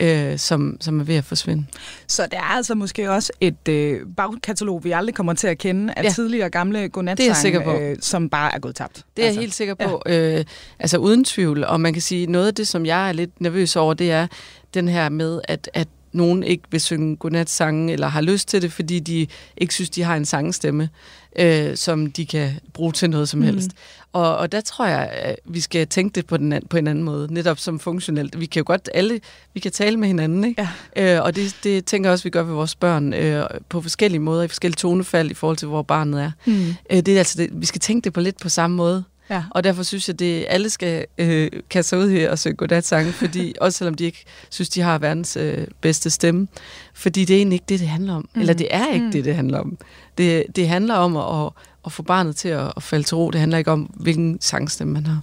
[0.00, 1.64] øh, som, som er ved at forsvinde.
[2.06, 5.94] Så det er altså måske også et øh, bagkatalog, vi aldrig kommer til at kende
[5.96, 6.10] af ja.
[6.10, 7.80] Tidligere gamle godnatsange.
[7.80, 9.04] Øh, som bare er gået tabt.
[9.16, 10.02] Det er altså, jeg helt sikker på.
[10.06, 10.38] Ja.
[10.38, 10.44] Øh,
[10.78, 11.64] altså uden tvivl.
[11.64, 14.26] Og man kan sige, noget af det, som jeg er lidt nervøs over, det er
[14.74, 18.72] den her med, at, at nogen ikke vil synge godnatsange, eller har lyst til det,
[18.72, 19.26] fordi de
[19.56, 20.88] ikke synes, de har en sangstemme,
[21.38, 23.46] øh, som de kan bruge til noget som Mhm.
[23.48, 23.70] helst.
[24.12, 26.86] Og, og der tror jeg, at vi skal tænke det på, den an, på en
[26.86, 28.40] anden måde, netop som funktionelt.
[28.40, 29.20] Vi kan jo godt alle,
[29.54, 30.68] vi kan tale med hinanden, ikke?
[30.96, 31.16] Ja.
[31.16, 34.20] Øh, og det, det tænker jeg også, vi gør ved vores børn, øh, på forskellige
[34.20, 36.30] måder, i forskellige tonefald i forhold til, hvor barnet er.
[36.46, 36.66] Mm.
[36.90, 39.04] Øh, det er altså det, vi skal tænke det på lidt på samme måde.
[39.30, 39.42] Ja.
[39.50, 43.12] Og derfor synes jeg, at alle skal øh, kaste sig ud her og synge godnat-sange,
[43.22, 46.48] fordi, også selvom de ikke synes, de har verdens øh, bedste stemme.
[46.94, 48.28] Fordi det er egentlig ikke det, det handler om.
[48.34, 48.40] Mm.
[48.40, 49.06] Eller det er ikke Mm.
[49.06, 49.12] mm.
[49.12, 49.78] det, det handler om.
[50.18, 51.52] Det, det handler om at, at,
[51.86, 53.30] at få barnet til at, at falde til ro.
[53.30, 55.20] Det handler ikke om, hvilken sangstemme man har.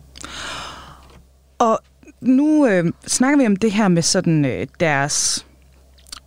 [1.60, 1.80] Og
[2.22, 5.46] nu øh, snakker vi om det her med sådan øh, deres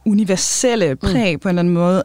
[0.06, 1.40] universelle præg mm.
[1.40, 2.04] på en eller anden måde.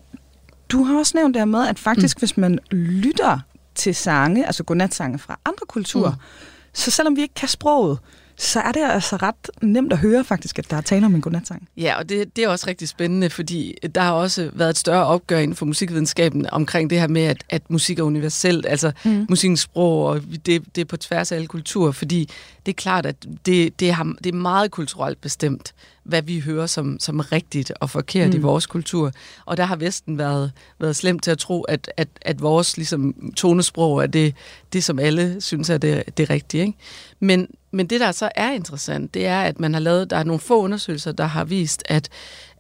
[0.70, 2.20] Du har også nævnt det her med, at faktisk mm.
[2.20, 3.40] hvis man lytter
[3.80, 6.50] til sange, altså godnatsange fra andre kulturer, mm.
[6.74, 8.00] Så selvom vi ikke kan sproget,
[8.38, 11.22] så er det altså ret nemt at høre faktisk, at der er tale om en
[11.22, 11.68] godnatsang.
[11.78, 15.06] Ja, og det, det er også rigtig spændende, fordi der har også været et større
[15.06, 19.26] opgør inden for musikvidenskaben omkring det her med, at, at musik er universelt, altså mm.
[19.30, 22.30] musikkens sprog, og det, det er på tværs af alle kulturer, fordi
[22.66, 23.16] det er klart, at
[23.46, 25.74] det, det, har, det er meget kulturelt bestemt,
[26.10, 28.36] hvad vi hører som, som rigtigt og forkert Mm.
[28.36, 29.12] i vores kultur.
[29.46, 33.32] Og der har Vesten været, været slemt til at tro, at, at, at vores ligesom,
[33.36, 34.34] tonesprog er det,
[34.74, 36.62] det, som alle synes er det, det rigtige.
[36.66, 36.78] Ikke?
[37.20, 40.24] Men, men det, der så er interessant, det er, at man har lavet, der er
[40.24, 42.10] nogle få undersøgelser, der har vist, at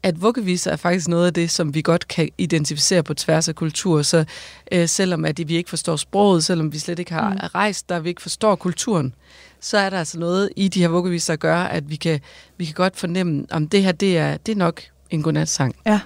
[0.03, 3.55] at vuggeviser er faktisk noget af det, som vi godt kan identificere på tværs af
[3.55, 4.01] kultur.
[4.01, 4.25] Så
[4.71, 7.33] øh, selvom at vi ikke forstår sproget, selvom vi slet ikke har Mm.
[7.35, 7.39] mm.
[7.55, 9.13] rejst der, vi ikke forstår kulturen,
[9.61, 12.19] så er der altså noget i de her vuggeviser, der gør, at vi kan,
[12.57, 15.75] vi kan godt fornemme, om det her det er, det er nok en godnatsang.
[15.85, 15.99] Ja.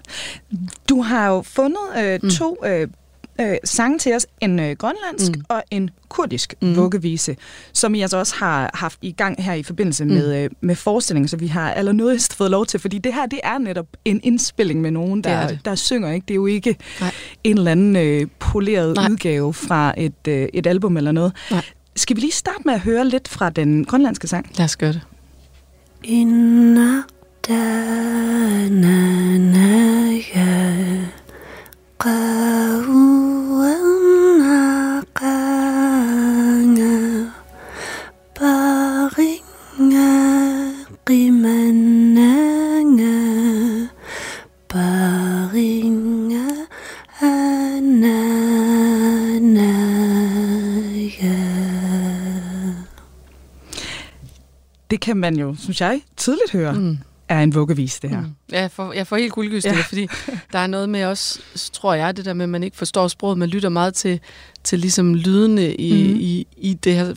[0.89, 2.29] Du har jo fundet øh, mm.
[2.29, 2.87] to øh,
[3.41, 4.27] øh, sange til os.
[4.41, 5.43] En øh, grønlandsk mm.
[5.49, 6.75] og en kurdisk mm.
[6.75, 7.35] vuggevise,
[7.73, 10.11] som I altså også har haft i gang her i forbindelse mm.
[10.11, 13.39] med, øh, med forestillingen, så vi har allernådigst fået lov til, fordi det her, det
[13.43, 15.65] er netop en indspilling med nogen, der, det det.
[15.65, 16.11] der synger.
[16.11, 16.25] Ikke?
[16.25, 17.11] Det er jo ikke Nej.
[17.43, 19.09] en eller anden øh, poleret Nej.
[19.11, 21.33] udgave fra et, øh, et album eller noget.
[21.51, 21.63] Nej.
[21.95, 24.51] Skal vi lige starte med at høre lidt fra den grønlandske sang?
[24.57, 25.01] Lad os gøre det.
[26.03, 27.01] Inna
[27.47, 30.53] da na na ya
[55.03, 56.73] kan man jo, synes jeg, tidligt høre.
[56.73, 56.97] Mm
[57.29, 58.21] er en vuggevis, det her.
[58.21, 58.35] Mm.
[58.51, 59.83] Ja, jeg får, jeg får helt guldgysninger, ja.
[59.83, 60.07] fordi
[60.53, 61.39] der er noget med også,
[61.73, 64.19] tror jeg, det der med, at man ikke forstår sproget, man lytter meget til,
[64.63, 66.19] til ligesom lydene i, mm.
[66.19, 67.13] i, i det her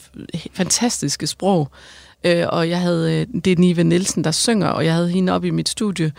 [0.52, 1.70] fantastiske sprog.
[2.24, 5.32] Øh, og jeg havde, øh, det er Nive Nielsen, der synger, og jeg havde hende
[5.32, 6.12] op i mit studie,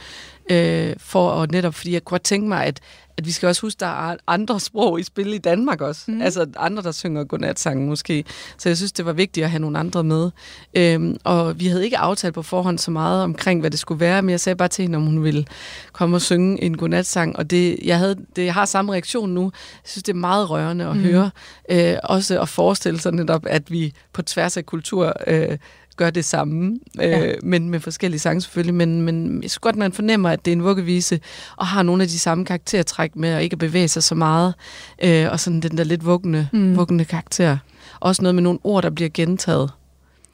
[0.49, 2.79] øh, for at netop, fordi jeg kunne tænke mig, at,
[3.17, 6.12] at vi skal også huske, der er andre sprog i spil i Danmark også.
[6.12, 6.21] Mm.
[6.21, 8.23] Altså andre, der synger godnatsangen måske.
[8.57, 10.31] Så jeg synes, det var vigtigt at have nogle andre med.
[10.73, 14.21] Øhm, og vi havde ikke aftalt på forhånd så meget omkring, hvad det skulle være,
[14.21, 15.45] men jeg sagde bare til hende, om hun ville
[15.91, 17.36] komme og synge en godnatsang.
[17.36, 19.43] Og det, jeg, havde, det, jeg har samme reaktion nu.
[19.43, 21.01] Jeg synes, det er meget rørende at mm.
[21.01, 21.31] høre.
[21.71, 25.57] Øh, også at forestille sig netop, at vi på tværs af kultur øh,
[25.97, 27.33] gør det samme, øh, ja.
[27.43, 28.75] men med forskellige sange selvfølgelig.
[28.75, 31.19] Men, men jeg synes godt, man fornemmer, at det er en vuggevise,
[31.55, 34.53] og har nogle af de samme karaktertræk med at ikke bevæge sig så meget,
[35.03, 36.77] øh, og sådan den der lidt vuggende, mm.
[36.77, 37.57] vuggende karakter.
[37.99, 39.71] Også noget med nogle ord, der bliver gentaget.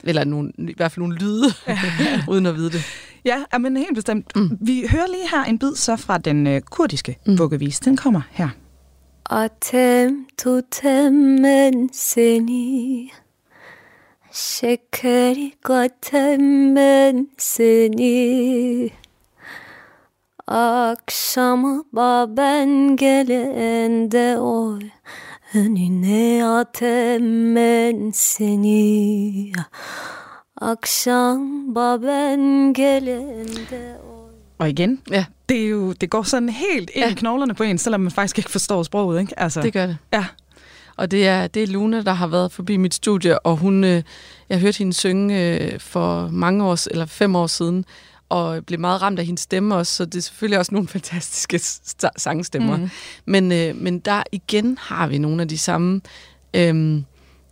[0.04, 1.46] Eller nogle, i hvert fald nogle lyde,
[2.32, 2.82] uden at vide det.
[3.26, 4.36] Ja, men helt bestemt.
[4.36, 4.58] Mm.
[4.62, 7.40] Vi hører lige her en bid så fra den øh, kurdiske mm.
[7.40, 7.82] vuggevise.
[7.86, 8.50] Den kommer her.
[9.30, 13.12] Atem tutemmen seni
[14.36, 18.90] Şekeri katem ben seni
[20.48, 24.82] Akşamı baben gelende oy
[25.54, 29.52] Önüne atem ben seni
[30.62, 34.14] Akşam baben gelende oy
[34.60, 35.26] Og igen, ja.
[35.50, 37.12] det, er jo, det går sådan helt ind ja.
[37.12, 39.22] i knoglerne på en, selvom man faktisk ikke forstår sproget.
[39.22, 39.40] Ikke?
[39.40, 39.98] Altså, det gør det.
[40.14, 40.26] Ja.
[40.96, 44.04] Og det er, det er Luna, der har været forbi mit studie, og hun, øh,
[44.50, 47.86] jeg hørte hende synge øh, for mange år, eller fem år siden,
[48.30, 51.60] og blev meget ramt af hendes stemme også, så det er selvfølgelig også nogle fantastiske
[52.18, 52.78] sangstemmer.
[52.78, 52.90] Mm.
[53.26, 56.02] Men, øh, men der igen har vi nogle af de samme
[56.54, 57.06] øhm,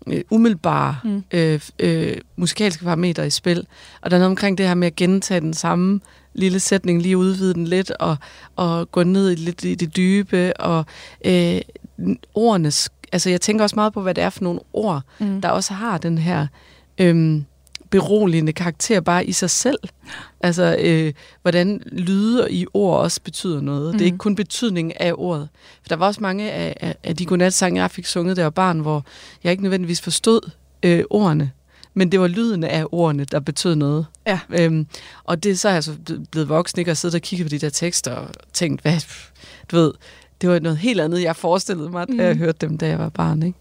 [0.08, 1.24] øh, umiddelbare mm.
[1.32, 3.68] øh, øh, musikalske parametre i spil.
[4.02, 6.00] Og der er noget omkring det her med at gentage den samme
[6.34, 8.18] lille sætning, lige udvide den lidt, og,
[8.56, 10.86] og gå ned i lidt i det dybe, og
[11.26, 11.62] øh,
[12.34, 15.42] ordenes altså jeg tænker også meget på, hvad det er for nogle ord, mm.
[15.42, 16.48] der også har den her
[16.98, 17.46] øhm,
[17.90, 19.80] beroligende karakter bare i sig selv.
[20.42, 23.94] Altså, øh, hvordan lyde i ord også betyder noget.
[23.94, 23.98] Mm.
[23.98, 25.50] Det er ikke kun betydningen af ordet.
[25.82, 28.50] For der var også mange af, af, af de godnatsange, jeg fik sunget, der var
[28.50, 29.06] barn, hvor
[29.44, 30.50] jeg ikke nødvendigvis forstod
[30.84, 31.52] øh, ordene.
[31.94, 34.06] Men det var lyden af ordene, der betød noget.
[34.28, 34.40] Ja.
[34.50, 34.88] Øhm,
[35.24, 35.94] og det så er jeg så
[36.32, 36.92] blevet voksen, ikke?
[36.92, 39.00] Og siddet og kigget på de der tekster og tænkt, hvad,
[39.72, 39.94] du ved,
[40.42, 42.40] det var noget helt andet, jeg forestillede mig, da jeg mm.
[42.40, 43.44] hørte dem, da jeg var barn.
[43.44, 43.58] Ikke?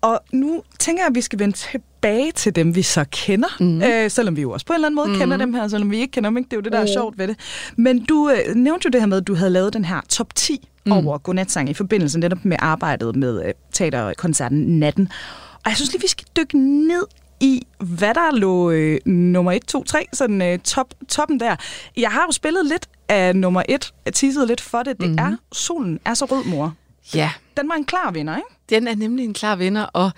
[0.00, 3.48] Og nu tænker jeg, at vi skal vende tilbage til dem, vi så kender.
[3.60, 3.82] Mm.
[3.82, 5.18] Øh, selvom vi jo også på en eller anden måde mm.
[5.18, 6.36] kender dem her, selvom vi ikke kender dem.
[6.36, 6.48] Ikke?
[6.48, 6.88] Det er jo det, der er oh.
[6.88, 7.36] sjovt ved det.
[7.76, 10.34] Men du øh, nævnte jo det her med, at du havde lavet den her top
[10.34, 10.92] 10 mm.
[10.92, 15.08] over godnatsang i forbindelse netop med arbejdet med øh, teaterkoncerten Natten.
[15.54, 16.58] Og jeg synes lige, vi skal dykke
[16.88, 17.04] ned
[17.44, 21.56] i, hvad der lå øh, nummer 1, 2, 3, sådan øh, top, toppen der.
[21.96, 25.00] Jeg har jo spillet lidt af nummer 1, jeg tissede lidt for det.
[25.00, 25.32] Det mm-hmm.
[25.32, 26.74] er Solen er så rød, mor.
[27.14, 27.30] Ja.
[27.56, 28.48] Den var en klar vinder, ikke?
[28.68, 30.10] Den er nemlig en klar vinder, og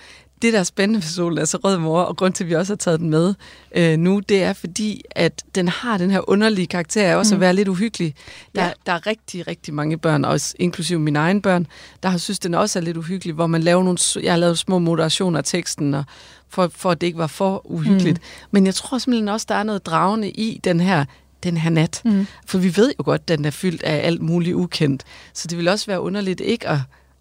[0.42, 2.55] det, der er spændende ved Solen er så rød, mor, og grund til, at vi
[2.55, 3.35] også har taget den med
[3.77, 7.37] øh, nu, det er fordi, at den har den her underlige karakter af også mm.
[7.37, 8.14] at være lidt uhyggelig.
[8.55, 8.72] Der, ja.
[8.87, 11.66] der er rigtig, rigtig mange børn, også inklusive mine egne børn,
[12.03, 14.59] der har synes, den også er lidt uhyggelig, hvor man laver nogle, jeg har lavet
[14.59, 16.05] små moderationer af teksten, og
[16.49, 18.18] for, for at det ikke var for uhyggeligt.
[18.18, 18.49] Mm.
[18.51, 21.05] Men jeg tror simpelthen også, der er noget dragende i den her
[21.42, 22.03] den her nat.
[22.05, 22.27] Mm.
[22.46, 25.05] For vi ved jo godt, at den er fyldt af alt muligt ukendt.
[25.33, 26.79] Så det vil også være underligt ikke at,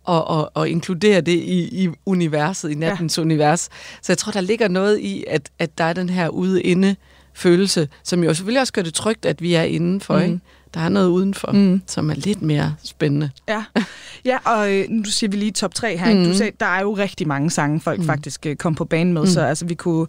[0.10, 3.22] at, at, at inkludere det i, i universet, i nattens ja.
[3.22, 3.70] univers.
[4.02, 6.96] Så jeg tror, der ligger noget i, at, at der er den her ude-inde
[7.34, 10.18] følelse, som jo selvfølgelig også gør det trygt, at vi er indenfor.
[10.18, 10.24] Mm.
[10.24, 10.40] Ikke?
[10.76, 11.82] der er noget udenfor, Mm.
[11.88, 13.30] som er lidt mere spændende.
[13.48, 13.64] Ja,
[14.26, 16.14] ja og øh, nu siger vi lige top 3 her.
[16.14, 16.24] Mm.
[16.24, 18.06] Du sagde, der er jo rigtig mange sange, folk mm.
[18.06, 19.28] Faktisk øh, kom på banen med, mm.
[19.28, 20.08] Så altså, vi kunne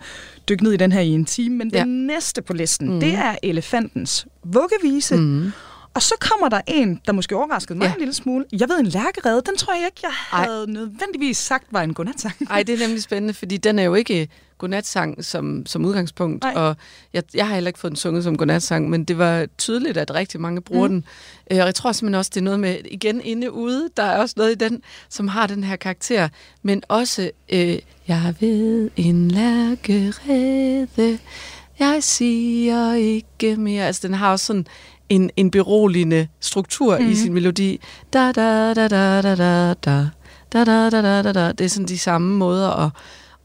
[0.48, 1.56] dykke ned i den her i en time.
[1.56, 1.80] Men ja.
[1.82, 3.00] Den næste på listen, mm.
[3.00, 5.16] Det er Elefantens vuggevise.
[5.16, 5.52] Mm.
[5.96, 7.92] Og så kommer der en, der måske overraskede mig ja.
[7.92, 8.44] En lille smule.
[8.52, 10.44] Jeg ved, en lærkerede, den tror jeg ikke, jeg Ej.
[10.44, 12.34] havde nødvendigvis sagt var en godnatsang.
[12.50, 14.28] Ej, det er nemlig spændende, fordi den er jo ikke
[14.58, 16.42] godnatsang som, som udgangspunkt.
[16.42, 16.52] Nej.
[16.56, 16.76] Og
[17.12, 20.14] jeg, jeg har heller ikke fået den sunget som godnatsang, men det var tydeligt, at
[20.14, 20.94] rigtig mange bruger mm.
[20.94, 21.04] den.
[21.50, 24.18] Øh, Og jeg tror simpelthen også, det er noget med, igen inde ude, der er
[24.18, 26.28] også noget i den, som har den her karakter.
[26.62, 27.78] Men også, øh,
[28.08, 31.18] jeg ved en lærkerede,
[31.78, 33.86] jeg siger ikke mere.
[33.86, 34.66] Altså, den har også sådan
[35.08, 37.08] en, en beroligende struktur mm.
[37.10, 37.80] i sin melodi.
[38.12, 40.08] Da, da, da, da, da, da, da.
[40.52, 41.52] Da, da, da, da, da, da.
[41.52, 42.90] Det er sådan de samme måder at,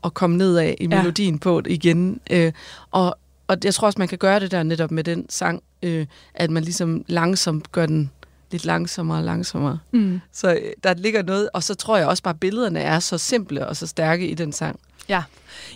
[0.04, 0.98] at komme ned af i Ja.
[0.98, 2.20] melodien på igen.
[2.32, 2.52] Øh,
[2.92, 6.06] og, og jeg tror også, man kan gøre det der netop med den sang, øh,
[6.34, 8.12] at man ligesom langsomt gør den
[8.52, 9.80] lidt langsommere og langsommere.
[9.92, 10.22] Mm.
[10.34, 13.18] Så øh, der ligger noget, og så tror jeg også bare, at billederne er så
[13.18, 14.80] simple og så stærke i den sang.
[15.10, 15.24] Ja.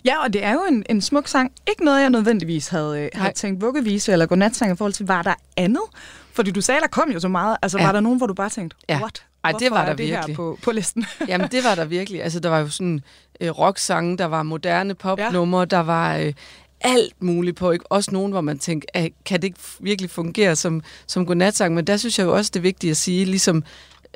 [0.06, 1.52] ja, og det er jo en, en smuk sang.
[1.70, 5.22] Ikke noget, jeg nødvendigvis havde, øh, havde tænkt vuggevise eller godnatsang i forhold til, var
[5.22, 5.82] der andet?
[6.34, 7.58] Fordi du sagde, der kom jo så meget.
[7.62, 7.86] Altså, ja.
[7.86, 9.00] Var der nogen, hvor du bare tænkte, Ja.
[9.00, 9.24] what?
[9.44, 10.36] Ej, det var er der det her virkelig.
[10.36, 11.06] på, på listen?
[11.28, 12.24] Jamen, det var der virkelig.
[12.24, 13.02] Altså, der var jo sådan
[13.42, 15.66] øh, rocksange, der var moderne popnumre, ja.
[15.66, 16.34] der var øh,
[16.82, 17.72] alt muligt på.
[17.72, 17.92] Ikke?
[17.92, 21.76] Også nogen, hvor man tænker, "Ah, kan det ikke virkelig fungere som, som godnatsang?
[21.76, 23.64] Men der synes jeg jo også, det er vigtigt at sige, ligesom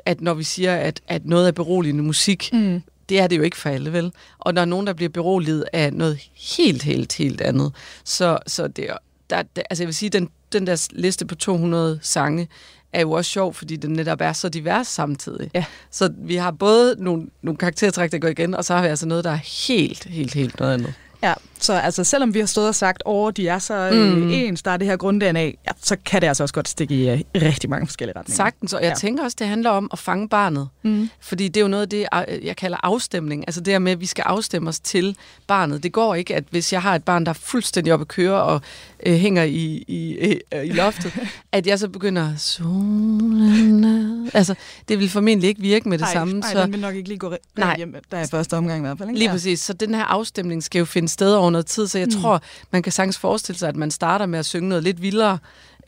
[0.06, 2.82] at når vi siger, at, at noget er beroligende musik, Mm.
[3.10, 4.12] Det er det jo ikke for alle, vel?
[4.38, 6.18] Og der er nogen, der bliver beroliget af noget
[6.56, 7.72] helt, helt, helt andet.
[8.04, 8.96] Så, så det er,
[9.30, 12.48] der, der, altså jeg vil sige, den, den der liste på 200 sange
[12.92, 15.50] er jo også sjov, fordi den netop er så divers samtidig.
[15.54, 15.64] Ja.
[15.90, 19.06] Så vi har både nogle, nogle karaktertræk, der går igen, og så har vi altså
[19.06, 20.94] noget, der er helt, helt, helt noget andet.
[21.22, 23.98] Ja, så altså, selvom vi har stået og sagt, at de er så mm.
[23.98, 24.30] Mm.
[24.30, 25.52] ens, der er det her grund-DNA, ja,
[25.82, 28.36] så kan det altså også godt stikke i uh, rigtig mange forskellige retninger.
[28.36, 28.94] Sagtens, og jeg Ja.
[28.94, 30.68] tænker også, det handler om at fange barnet.
[30.82, 31.10] Mm.
[31.20, 33.44] Fordi det er jo noget af det, øh, jeg kalder afstemning.
[33.46, 35.82] Altså det her med, at vi skal afstemme os til barnet.
[35.82, 38.42] Det går ikke, at hvis jeg har et barn, der er fuldstændig oppe at køre
[38.42, 38.60] og
[39.06, 40.12] øh, hænger i, i,
[40.52, 41.12] øh, i loftet,
[41.52, 44.30] at jeg så begynder, solen.
[44.34, 44.54] Altså,
[44.88, 46.42] det vil formentlig ikke virke med det ej, samme.
[46.42, 47.76] Ej, så den vil nok ikke lige gå re- Nej.
[47.76, 49.08] hjem, der er første omgang i hvert fald.
[49.08, 49.18] Ikke?
[49.18, 49.32] Lige Ja.
[49.34, 49.60] præcis.
[49.60, 52.20] Så den her afstemning skal jo finde sted over noget tid, så jeg mm.
[52.22, 55.38] tror, man kan sagtens forestille sig, at man starter med at synge noget lidt vildere,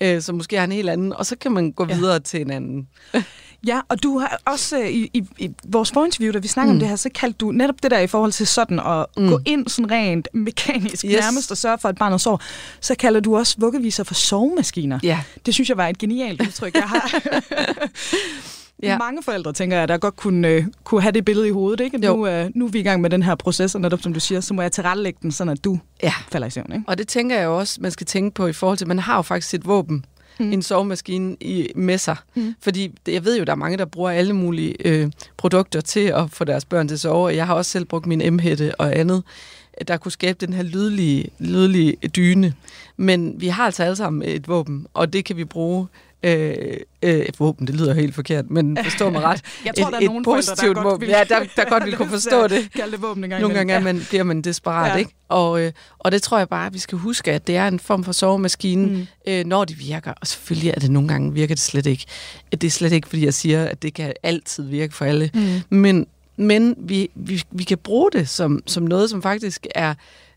[0.00, 1.94] øh, som måske er en helt anden, og så kan man gå Ja.
[1.94, 2.88] videre til en anden.
[3.66, 6.76] Ja, og du har også øh, i, i, i vores forinterview, da vi snakker mm.
[6.76, 9.28] om det her, så kaldte du netop det der i forhold til sådan at mm.
[9.28, 11.04] Gå ind sådan rent mekanisk.
[11.04, 11.12] Yes.
[11.20, 12.38] nærmest og sørge for, at barnet sover,
[12.80, 14.98] så kalder du også vuggeviser for sovemaskiner.
[15.02, 15.20] Ja.
[15.46, 17.10] Det synes jeg var et genialt udtryk, jeg har.
[18.82, 18.98] ja.
[18.98, 21.80] Mange forældre, tænker jeg, der godt kunne, øh, kunne have det billede i hovedet.
[21.84, 22.06] Ikke?
[22.06, 22.16] Jo.
[22.16, 24.20] Nu, øh, nu er vi i gang med den her proces, og netop som du
[24.20, 26.12] siger, så må jeg tilrettelægge den, sådan at du Ja.
[26.32, 26.72] falder i søvn.
[26.72, 26.84] Ikke?
[26.88, 29.22] Og det tænker jeg også, man skal tænke på i forhold til, man har jo
[29.22, 30.04] faktisk et våben,
[30.38, 30.52] Mm.
[30.52, 32.16] en sovemaskine i, med sig.
[32.34, 32.54] Mm.
[32.60, 36.30] Fordi jeg ved jo, der er mange, der bruger alle mulige øh, produkter til at
[36.30, 37.24] få deres børn til at sove.
[37.24, 39.22] og Jeg har også selv brugt min M-hætte og andet,
[39.88, 42.54] der kunne skabe den her lydlige, lydlige dyne.
[42.96, 45.86] Men vi har altså alle sammen et våben, og det kan vi bruge
[46.24, 46.54] Øh,
[47.02, 49.40] øh, våben, det lyder helt forkert, men forstå mig ret.
[49.66, 51.08] Jeg tror, et, der er nogle forældre, der våben.
[51.08, 52.68] Ja, der, der godt vil kunne forstå det.
[52.76, 54.96] Kald det våben en gang Nogle gange er man, bliver man desperat, Ja.
[54.96, 55.10] ikke?
[55.28, 57.78] Og, øh, og det tror jeg bare, at vi skal huske, at det er en
[57.80, 59.06] form for sovemaskine, Mm.
[59.26, 60.12] øh, når det virker.
[60.20, 62.04] Og selvfølgelig er det nogle gange virker det slet ikke.
[62.52, 65.30] Det er slet ikke, fordi jeg siger, at det kan altid virke for alle.
[65.34, 65.76] Mm.
[65.78, 66.06] Men,
[66.36, 69.94] men vi, vi, vi kan bruge det som, som noget, som faktisk er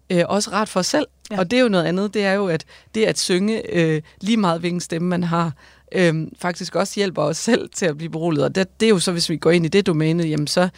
[0.09, 1.05] øh, også ret for os selv.
[1.31, 1.39] Ja.
[1.39, 2.63] Og det er jo noget andet, det er jo, at
[2.95, 5.51] det at synge øh, lige meget, hvilken stemme man har,
[5.91, 8.45] øh, faktisk også hjælper os selv til at blive beroliget.
[8.45, 10.69] Og det, det er jo så, hvis vi går ind i det domæne, jamen så,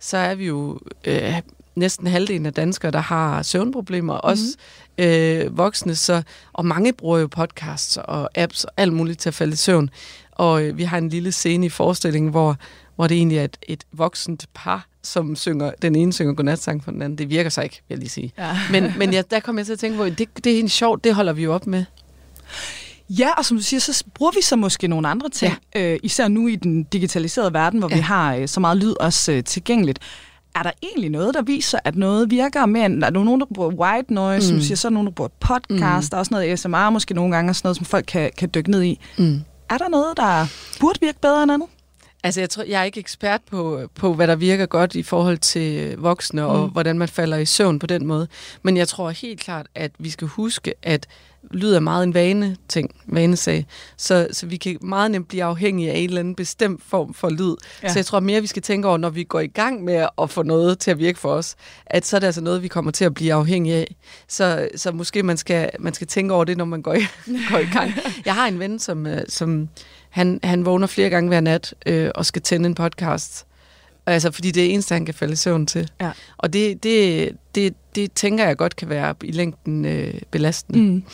[0.00, 1.34] så er vi jo øh,
[1.74, 4.30] næsten halvdelen af danskere, der har søvnproblemer, mm-hmm.
[4.30, 4.56] også
[4.98, 9.34] øh, voksne, så, og mange bruger jo podcasts og apps og alt muligt til at
[9.34, 9.90] falde i søvn.
[10.32, 12.56] Og øh, vi har en lille scene i forestillingen, hvor,
[12.96, 16.90] hvor det egentlig er et, et voksent par, som synger, den ene synger godnatsang for
[16.90, 17.18] den anden.
[17.18, 18.32] Det virker så ikke, vil jeg lige sige.
[18.38, 18.58] Ja.
[18.70, 21.04] Men, men ja, der kom jeg til at tænke på, det, det er egentlig sjovt,
[21.04, 21.84] det holder vi jo op med.
[23.08, 25.92] Ja, og som du siger, så bruger vi så måske nogle andre ting, ja.
[25.92, 27.94] øh, især nu i den digitaliserede verden, hvor ja.
[27.94, 29.98] Vi har øh, så meget lyd også øh, tilgængeligt.
[30.54, 33.00] Er der egentlig noget, der viser, at noget virker mere end...
[33.00, 34.58] Der er nogen, der bruger white noise, mm.
[34.58, 36.10] som siger, så er nogen, der bruger podcast, mm.
[36.10, 38.50] der er også noget ASMR måske nogle gange, og sådan noget, som folk kan, kan
[38.54, 39.00] dykke ned i.
[39.18, 39.40] Mm.
[39.70, 40.46] Er der noget, der
[40.80, 41.68] burde virke bedre end andet?
[42.26, 45.38] Altså, jeg, tror, jeg er ikke ekspert på, på, hvad der virker godt i forhold
[45.38, 46.48] til voksne, mm.
[46.48, 48.28] og hvordan man falder i søvn på den måde.
[48.62, 51.06] Men jeg tror helt klart, at vi skal huske, at
[51.50, 53.66] lyd er meget en vane ting, vanesag.
[53.96, 57.30] Så, så vi kan meget nemt blive afhængige af en eller anden bestemt form for
[57.30, 57.56] lyd.
[57.82, 57.88] Ja.
[57.88, 60.30] Så jeg tror mere, vi skal tænke over, når vi går i gang med at
[60.30, 61.54] få noget til at virke for os,
[61.86, 63.96] at så er det altså noget, vi kommer til at blive afhængige af.
[64.28, 67.00] Så, så måske man skal, man skal tænke over det, når man går i,
[67.50, 67.92] går i gang.
[68.24, 69.68] Jeg har en ven, som, øh, som
[70.16, 73.46] han, han vågner flere gange hver nat øh, og skal tænde en podcast.
[74.06, 75.90] Altså, fordi det er eneste, han kan falde i søvn til.
[76.00, 76.10] Ja.
[76.36, 80.78] Og det, det, det, det tænker jeg godt kan være i længden øh, belastende.
[80.78, 81.04] Mm.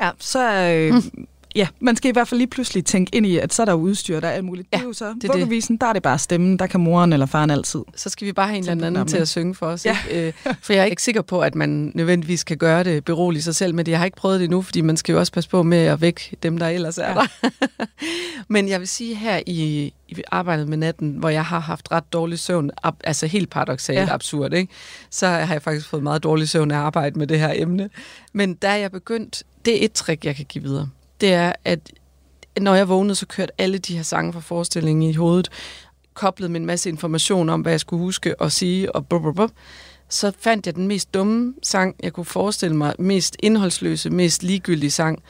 [0.00, 1.26] Ja, så øh, mm.
[1.56, 3.72] Ja, man skal i hvert fald lige pludselig tænke ind i, at så er der
[3.72, 4.68] udstyr, der er alt muligt.
[4.72, 7.12] Ja, det er jo så, det, vuggevisen, der er det bare stemmen, der kan moren
[7.12, 7.80] eller faren altid.
[7.96, 9.86] Så skal vi bare have en eller anden til at synge for os.
[9.86, 9.96] Ja.
[10.10, 10.26] Ikke?
[10.26, 13.54] Øh, for jeg er ikke sikker på, at man nødvendigvis kan gøre det berolige sig
[13.54, 15.62] selv, men jeg har ikke prøvet det endnu, fordi man skal jo også passe på
[15.62, 17.14] med at vække dem, der ellers er ja.
[17.14, 17.50] der.
[18.54, 22.12] men jeg vil sige her i, i arbejdet med natten, hvor jeg har haft ret
[22.12, 24.14] dårlig søvn, ab, altså helt paradoxalt ja.
[24.14, 24.72] absurd, ikke?
[25.10, 27.90] så har jeg faktisk fået meget dårlig søvn af at arbejde med det her emne.
[28.32, 30.88] Men da jeg begyndt, det er et trick, jeg kan give videre
[31.22, 31.92] det er, at
[32.60, 35.48] når jeg vågnede, så kørte alle de her sange fra forestillingen i hovedet,
[36.14, 39.34] koblet med en masse information om, hvad jeg skulle huske og sige, og blub, blub,
[39.34, 39.50] blub.
[40.08, 44.90] så fandt jeg den mest dumme sang, jeg kunne forestille mig, mest indholdsløse, mest ligegyldige
[44.90, 45.22] sang.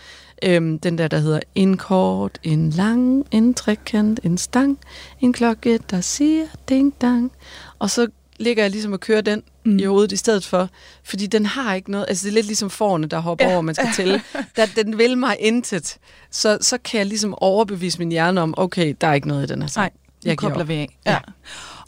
[0.44, 4.78] Øhm, den der, der hedder En kort, en lang, en trekant, en stang,
[5.20, 7.32] en klokke, der siger ding dang.
[7.78, 8.08] Og så
[8.42, 9.78] ligger jeg ligesom og kører den mm.
[9.78, 10.68] i hovedet i stedet for.
[11.04, 12.06] Fordi den har ikke noget...
[12.08, 13.52] Altså, det er lidt ligesom forne, der hopper ja.
[13.52, 14.22] over, man skal tælle.
[14.56, 15.98] Der, den vil mig intet.
[16.30, 19.52] Så, så kan jeg ligesom overbevise min hjerne om, okay, der er ikke noget i
[19.52, 19.84] den her sang.
[19.84, 20.98] Nej, jeg kobler vi af.
[21.06, 21.12] Ja.
[21.12, 21.18] ja.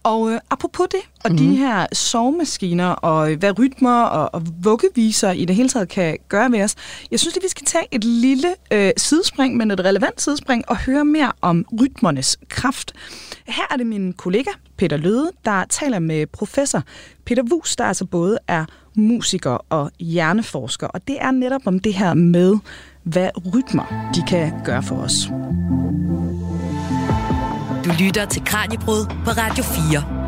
[0.05, 1.37] Og øh, apropos det, og mm-hmm.
[1.37, 1.57] de mhm.
[1.57, 6.49] her sovemaskiner, og øh, hvad rytmer og, og vuggeviser i det hele taget kan gøre
[6.49, 6.75] med os,
[7.11, 10.77] jeg synes, at vi skal tage et lille øh, sidespring, men et relevant sidespring, og
[10.77, 12.93] høre mere om rytmernes kraft.
[13.47, 16.83] Her er det min kollega, Peter Løde, der taler med professor
[17.25, 18.65] Peter Wus, der altså både er
[18.95, 22.57] musiker og hjerneforsker, og det er netop om det her med,
[23.03, 25.29] hvad rytmer de kan gøre for os.
[27.85, 30.25] Du lytter til Kranjebrud på Radio 4.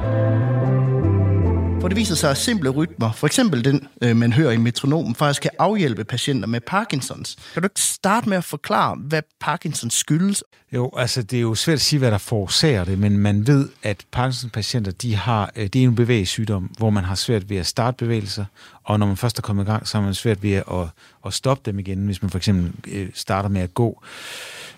[1.80, 5.14] For det viser sig, at simple rytmer, for eksempel den, øh, man hører i metronomen,
[5.14, 7.36] faktisk kan afhjælpe patienter med Parkinsons.
[7.52, 10.44] Kan du ikke starte med at forklare, hvad Parkinsons skyldes?
[10.72, 13.68] Jo, altså det er jo svært at sige, hvad der forårsager det, men man ved,
[13.82, 17.66] at Parkinson-patienter, de har, øh, det er en bevægelsessygdom, hvor man har svært ved at
[17.66, 18.44] starte bevægelser,
[18.86, 20.88] og når man først er kommet i gang, så er man svært ved at,
[21.26, 24.02] at stoppe dem igen, hvis man for eksempel øh, starter med at gå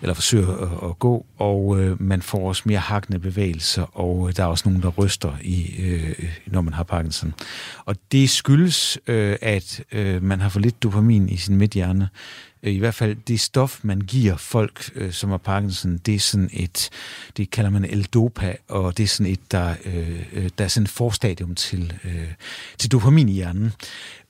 [0.01, 4.35] eller forsøger at, at gå, og øh, man får også mere hakkende bevægelser, og øh,
[4.35, 7.33] der er også nogen, der ryster, i, øh, når man har Parkinson.
[7.85, 12.09] Og det skyldes, øh, at øh, man har for lidt dopamin i sin midthjerne.
[12.63, 16.19] Øh, I hvert fald det stof, man giver folk, øh, som har Parkinson, det er
[16.19, 16.89] sådan et,
[17.37, 20.83] det kalder man L-dopa, og det er sådan et, der, øh, øh, der er sådan
[20.83, 22.27] et forstadium til, øh,
[22.77, 23.71] til dopamin i hjernen.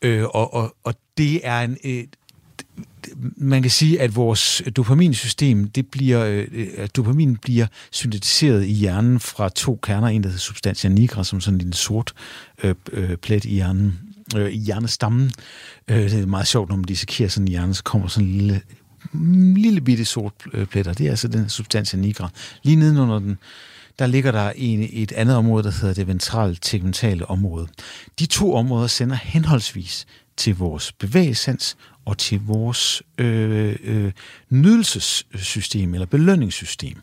[0.01, 2.03] Øh, og, og, og det er en, øh,
[3.37, 9.19] man kan sige, at vores dopaminsystem, det bliver, øh, at dopamin bliver syntetiseret i hjernen
[9.19, 12.13] fra to kerner, en der hedder substantia nigra, som sådan en sort
[12.63, 13.99] øh, øh, plet i hjernen,
[14.35, 15.31] øh, i hjernestammen.
[15.87, 18.37] Øh, det er meget sjovt, når man dissekerer sådan en hjerne, så kommer sådan en
[18.37, 18.61] lille,
[19.11, 20.33] mm, lille bitte sort
[20.71, 20.93] pletter.
[20.93, 22.29] Det er altså den substantia nigra.
[22.63, 23.37] Lige nedenunder den,
[23.99, 27.67] der ligger der en, et andet område, der hedder det ventrale tegmentale område.
[28.19, 34.11] De to områder sender henholdsvis til vores bevægelsens og til vores øh, øh,
[34.49, 37.01] nydelsessystem eller belønningssystem.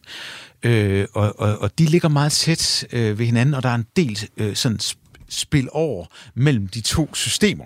[0.62, 3.87] Øh, og, og, og de ligger meget tæt øh, ved hinanden, og der er en
[3.97, 4.79] del øh, sådan
[5.29, 7.65] spil over mellem de to systemer.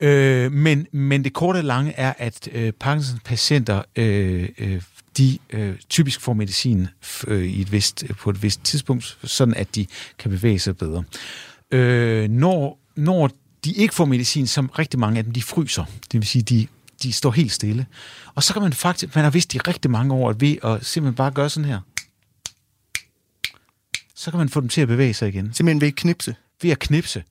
[0.00, 4.82] Øh, men, men det korte og lange er, at øh, Parkinsons patienter øh, øh,
[5.18, 6.86] de øh, typisk får medicin
[7.26, 9.86] øh, i et vist, på et vist tidspunkt, sådan at de
[10.18, 11.04] kan bevæge sig bedre.
[11.70, 13.30] Øh, når, når
[13.64, 15.84] de ikke får medicin, som rigtig mange af dem, de fryser.
[15.84, 16.66] Det vil sige, de,
[17.02, 17.86] de står helt stille.
[18.34, 20.86] Og så kan man faktisk, man har vidst i rigtig mange år, at ved at
[20.86, 21.80] simpelthen bare gøre sådan her,
[24.14, 25.54] så kan man få dem til at bevæge sig igen.
[25.54, 26.34] Simpelthen ved at knipse?
[26.62, 27.22] Ved at knipse,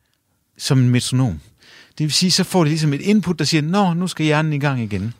[0.58, 1.39] som en metronom.
[1.98, 4.54] Det vil sige, så får de ligesom et input, der siger, nå, nu skal hjernen
[4.54, 5.13] i gang igen.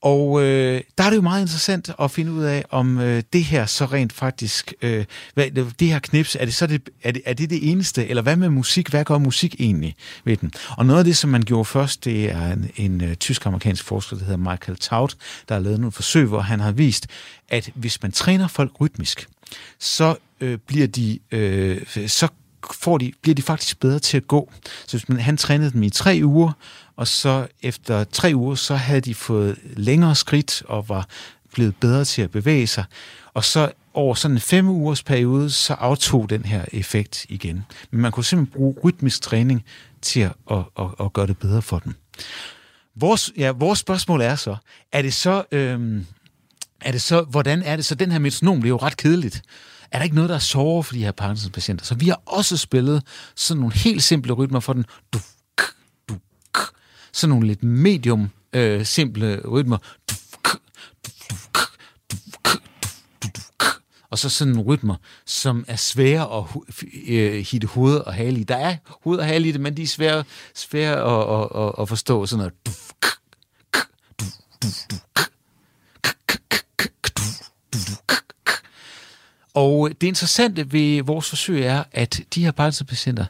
[0.00, 3.44] Og øh, der er det jo meget interessant at finde ud af, om øh, det
[3.44, 7.22] her så rent faktisk, øh, hvad, det her knips, er det så det, er det,
[7.24, 8.88] er det det eneste, eller hvad med musik?
[8.88, 10.52] Hvad gør musik egentlig ved den?
[10.70, 14.16] Og noget af det, som man gjorde først, det er en, en uh, tysk-amerikansk forsker,
[14.16, 15.16] der hedder Michael Taut,
[15.48, 17.06] der har lavet nogle forsøg, hvor han har vist,
[17.48, 19.28] at hvis man træner folk rytmisk,
[19.78, 22.28] så øh, bliver de, øh, så
[22.74, 24.52] får de, bliver de faktisk bedre til at gå.
[24.86, 26.52] Så hvis man, han trænede dem i tre uger,
[26.96, 31.08] og så efter tre uger, så havde de fået længere skridt og var
[31.52, 32.84] blevet bedre til at bevæge sig,
[33.34, 37.64] og så over sådan en fem ugers periode, så aftog den her effekt igen.
[37.90, 39.64] Men man kunne simpelthen bruge rytmisk træning
[40.02, 41.94] til at, at, at, at gøre det bedre for dem.
[42.94, 44.56] Vores, ja, vores spørgsmål er så,
[44.92, 46.06] er det så, øhm,
[46.80, 49.42] er det så, hvordan er det så, den her metronom bliver jo ret kedeligt.
[49.90, 51.84] Er der ikke noget, der er såre for de her Parkinsons-patienter?
[51.84, 53.02] Så vi har også spillet
[53.36, 54.84] sådan nogle helt simple rytmer for den.
[55.12, 55.18] Du,
[55.56, 55.62] k,
[56.08, 56.14] du,
[56.54, 56.58] k.
[57.12, 59.76] Sådan nogle lidt medium øh, simple rytmer.
[60.10, 60.48] Du, k,
[61.04, 61.58] du, du, k,
[62.10, 62.48] du, k,
[63.22, 63.64] du, du, k.
[64.10, 66.44] Og så sådan nogle rytmer, som er svære at
[67.08, 68.44] øh, hitte hoved og hale i.
[68.44, 70.24] Der er hoved og hale i det, men de er svære,
[70.54, 72.26] svære at, at, at, at forstå.
[72.26, 72.54] Sådan noget.
[72.66, 72.70] Du,
[73.00, 73.06] k,
[73.72, 73.78] k,
[74.20, 74.24] du,
[74.62, 75.20] du, du, k.
[79.56, 83.24] Og det interessante ved vores forsøg er, at de her Parkinson-patienter,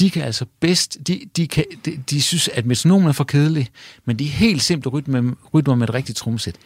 [0.00, 3.68] de kan altså bedst, de, de, kan, de, de synes, at metronomen er for kedelig,
[4.04, 6.56] men de helt simple rytmer, rytmer med et rigtigt trommesæt,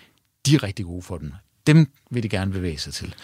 [0.47, 1.35] de er rigtig gode for den.
[1.67, 3.15] Dem vil de gerne bevæge sig til.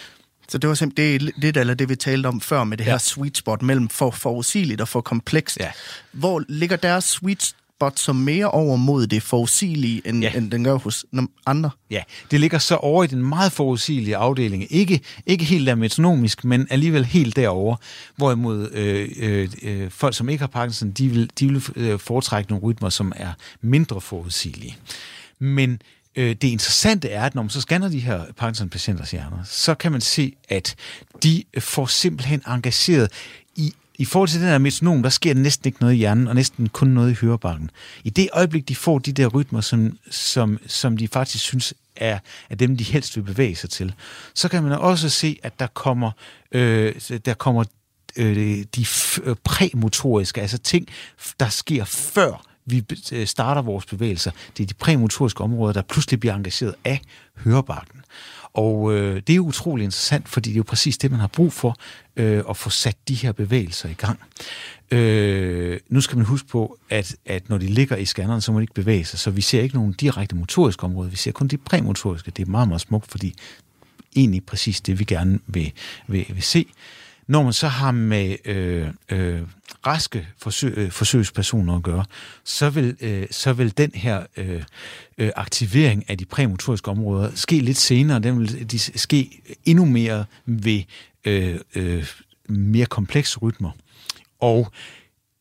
[0.49, 2.91] Så det var simpelthen det, det, eller det, vi talte om før med det ja.
[2.91, 5.59] her sweet spot mellem for forudsigeligt og for komplekst.
[5.61, 5.71] Ja.
[6.13, 10.33] Hvor ligger deres sweet spot som mere over mod det forudsigelige, end, ja.
[10.33, 11.05] end den gør hos
[11.47, 11.71] andre?
[11.91, 14.73] Ja, det ligger så over i den meget forudsigelige afdeling.
[14.73, 17.77] Ikke, ikke helt der metronomisk, men alligevel helt derover.
[18.17, 22.51] Hvorimod øh, øh, øh, folk, som ikke har Parkinson, de vil, de vil øh, foretrække
[22.51, 24.77] nogle rytmer, som er mindre forudsigelige.
[25.39, 25.83] Men
[26.17, 29.93] øh, det interessante er, at når man så scanner de her Parkinson-patienters hjerner, så kan
[29.93, 30.75] man se, at
[31.23, 33.13] de får simpelthen engageret
[33.57, 36.35] i i forhold til den her metronom, der sker næsten ikke noget i hjernen, og
[36.35, 37.71] næsten kun noget i hørebakken.
[38.05, 42.19] I det øjeblik, de får de der rytmer, som, som, som de faktisk synes er,
[42.51, 43.95] er dem, de helst vil bevæge sig til,
[44.35, 46.11] så kan man også se, at der kommer,
[46.53, 47.65] øh, der kommer
[48.17, 48.87] øh, de
[49.23, 50.89] øh, præmotoriske, altså ting,
[51.41, 54.31] der sker før vi øh, starter vores bevægelser.
[54.57, 57.01] Det er de præmotoriske områder, der pludselig bliver engageret af
[57.37, 58.04] hørebakken.
[58.55, 61.27] Og øh, det er jo utrolig interessant, fordi det er jo præcis det, man har
[61.27, 61.77] brug for,
[62.17, 64.21] øh, at få sat de her bevægelser i gang.
[64.91, 68.59] Øh, nu skal man huske på, at, at når de ligger i scanneren, så må
[68.59, 71.49] de ikke bevæge sig, så vi ser ikke nogen direkte motoriske områder, vi ser kun
[71.49, 72.31] de præmotoriske.
[72.31, 73.35] Det er meget, meget smukt, fordi
[74.17, 75.73] egentlig præcis det, vi gerne vil,
[76.09, 76.67] vil, vil se.
[77.27, 79.43] Når man så har med øh, øh,
[79.87, 82.05] raske forsøg, øh, forsøgspersoner at gøre,
[82.45, 84.63] så vil, øh, så vil den her øh,
[85.19, 88.19] øh, aktivering af de præmotoriske områder ske lidt senere.
[88.19, 90.83] Den vil de ske endnu mere ved
[91.25, 92.07] øh, øh,
[92.49, 93.71] mere komplekse rytmer.
[94.41, 94.73] Og,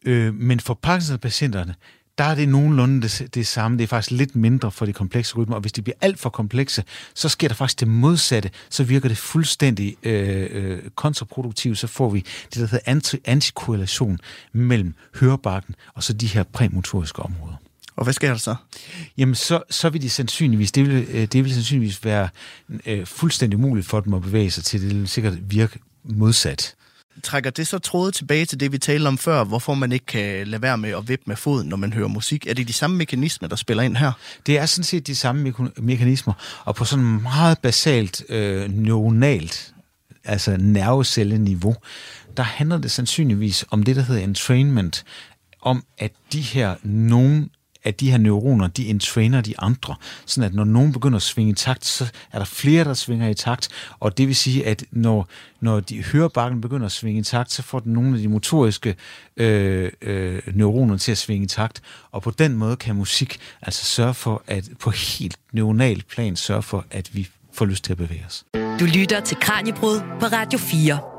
[0.05, 1.75] øh, men for Parkinson-patienterne,
[2.17, 3.77] der er det nogenlunde det, det samme.
[3.77, 6.29] Det er faktisk lidt mindre for de komplekse rytmer, og hvis de bliver alt for
[6.29, 6.83] komplekse,
[7.13, 8.49] så sker der faktisk det modsatte.
[8.69, 11.77] Så virker det fuldstændig øh, øh, kontraproduktivt.
[11.77, 14.19] Så får vi det, der hedder anti, antikorrelation
[14.53, 17.55] mellem hørebakken og så de her præmotoriske områder.
[17.95, 18.55] Og hvad sker der så?
[19.17, 22.29] Jamen, så, så vil de sandsynligvis, det vil, øh, det vil sandsynligvis være
[22.85, 24.81] øh, fuldstændig umuligt for dem at bevæge sig til.
[24.81, 26.75] Det vil sikkert virke modsat.
[27.23, 30.47] Trækker det så trådet tilbage til det, vi talte om før, hvorfor man ikke kan
[30.47, 32.47] lade være med at vippe med foden, når man hører musik?
[32.47, 34.11] Er det de samme mekanismer, der spiller ind her?
[34.45, 36.33] Det er sådan set de samme mekanismer,
[36.65, 39.73] og på sådan meget basalt øh, neuronalt,
[40.23, 41.75] altså nervecelleniveau,
[42.37, 45.03] der handler det sandsynligvis om det, der hedder entrainment,
[45.61, 47.49] om at de her nogen
[47.83, 49.95] at de her neuroner, de entrainer de andre.
[50.25, 53.29] Sådan at når nogen begynder at svinge i takt, så er der flere, der svinger
[53.29, 53.69] i takt.
[53.99, 55.27] Og det vil sige, at når,
[55.61, 58.95] når de hørebakken begynder at svinge i takt, så får den nogle af de motoriske
[59.37, 61.81] øh, øh, neuroner til at svinge i takt.
[62.11, 66.63] Og på den måde kan musik altså sørge for, at på helt neuronal plan sørge
[66.63, 68.45] for, at vi får lyst til at bevæge os.
[68.79, 71.12] Du lytter til Kranjebrud på Radio 4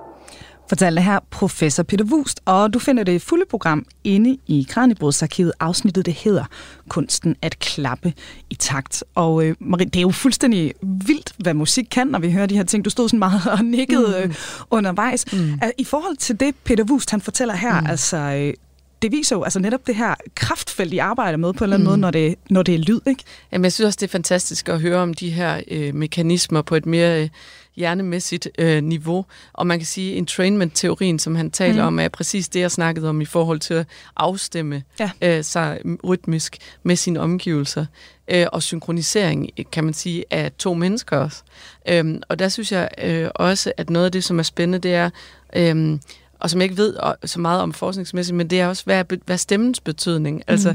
[0.68, 5.52] fortalte her professor Peter Wust, og du finder det fulde program inde i Kranjebrudsarkivet.
[5.60, 6.44] Afsnittet det hedder
[6.88, 8.12] Kunsten at klappe
[8.50, 9.04] i takt.
[9.14, 12.56] Og øh, Marie, det er jo fuldstændig vildt, hvad musik kan, når vi hører de
[12.56, 12.84] her ting.
[12.84, 14.30] Du stod sådan meget og nikkede mm.
[14.30, 14.34] øh,
[14.70, 15.32] undervejs.
[15.32, 15.60] Mm.
[15.78, 17.86] I forhold til det, Peter Wust han fortæller her, mm.
[17.86, 18.16] altså...
[18.16, 18.54] Øh,
[19.02, 21.84] det viser jo altså netop det her kraftfelt, I arbejder med på en eller anden
[21.84, 21.90] mm.
[21.90, 23.24] måde, når det, når det er lyd, ikke?
[23.52, 26.74] Jamen, jeg synes også, det er fantastisk at høre om de her øh, mekanismer på
[26.74, 27.22] et mere...
[27.22, 27.28] Øh,
[27.76, 29.24] hjernemæssigt øh, niveau.
[29.52, 31.86] Og man kan sige, entrainment-teorien, som han taler mm.
[31.86, 35.10] om, er præcis det, jeg snakkede om i forhold til at afstemme ja.
[35.22, 37.86] øh, sig rytmisk med sine omgivelser.
[38.28, 41.42] Øh, og synkronisering, kan man sige, af to mennesker også.
[41.88, 44.94] Øh, og der synes jeg øh, også, at noget af det, som er spændende, det
[44.94, 45.10] er...
[45.56, 45.98] Øh,
[46.38, 49.02] og som jeg ikke ved så meget om forskningsmæssigt, men det er også, hvad er,
[49.24, 50.36] hvad er stemmens betydning?
[50.36, 50.42] Mm.
[50.46, 50.74] Altså,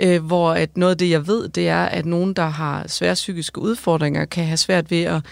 [0.00, 3.14] øh, hvor at noget af det, jeg ved, det er, at nogen, der har svære
[3.14, 5.22] psykiske udfordringer, kan have svært ved at,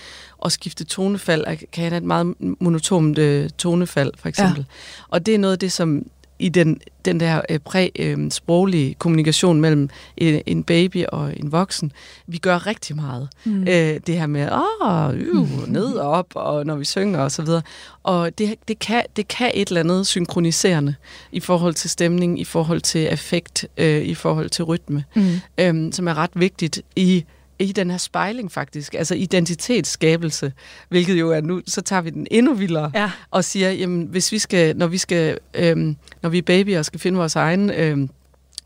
[0.44, 4.58] at skifte tonefald, og kan have et meget monotont øh, tonefald, for eksempel.
[4.58, 5.04] Ja.
[5.08, 6.06] Og det er noget af det, som
[6.38, 11.92] i den, den der øh, præ-sproglige øh, kommunikation mellem en, en baby og en voksen.
[12.26, 13.28] Vi gør rigtig meget.
[13.44, 13.60] Mm.
[13.62, 14.48] Øh, det her med,
[14.82, 17.62] åh, øh, ned og op, og når vi synger og så videre.
[18.02, 20.94] Og det, det, kan, det kan et eller andet synkroniserende
[21.32, 25.40] i forhold til stemning, i forhold til effekt, øh, i forhold til rytme, mm.
[25.58, 27.24] øh, som er ret vigtigt i
[27.58, 30.52] i den her spejling faktisk, altså identitetsskabelse,
[30.88, 33.10] hvilket jo er nu, så tager vi den endnu vildere ja.
[33.30, 36.84] og siger, jamen hvis vi skal, når vi skal, øhm, når vi er babyer og
[36.84, 38.10] skal finde vores egen øhm,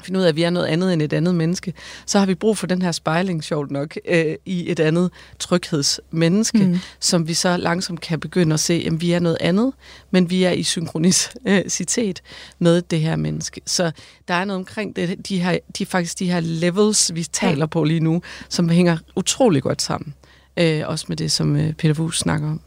[0.05, 1.73] finde ud af, at vi er noget andet end et andet menneske,
[2.07, 6.59] så har vi brug for den her spejling, sjovt nok, øh, i et andet tryghedsmenneske,
[6.59, 6.79] mm.
[7.01, 9.73] som vi så langsomt kan begynde at se, at vi er noget andet,
[10.11, 12.23] men vi er i synkronicitet
[12.59, 13.61] med det her menneske.
[13.67, 13.91] Så
[14.29, 17.85] der er noget omkring det, de, her, de faktisk de her levels, vi taler på
[17.85, 20.15] lige nu, som hænger utrolig godt sammen.
[20.57, 22.61] Øh, også med det, som øh, Peter Wus snakker om.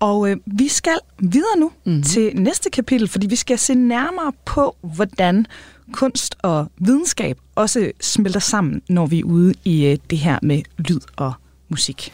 [0.00, 2.02] Og øh, vi skal videre nu mm-hmm.
[2.02, 5.46] til næste kapitel, fordi vi skal se nærmere på, hvordan
[5.92, 10.62] kunst og videnskab også smelter sammen, når vi er ude i øh, det her med
[10.78, 11.32] lyd og
[11.68, 12.12] musik.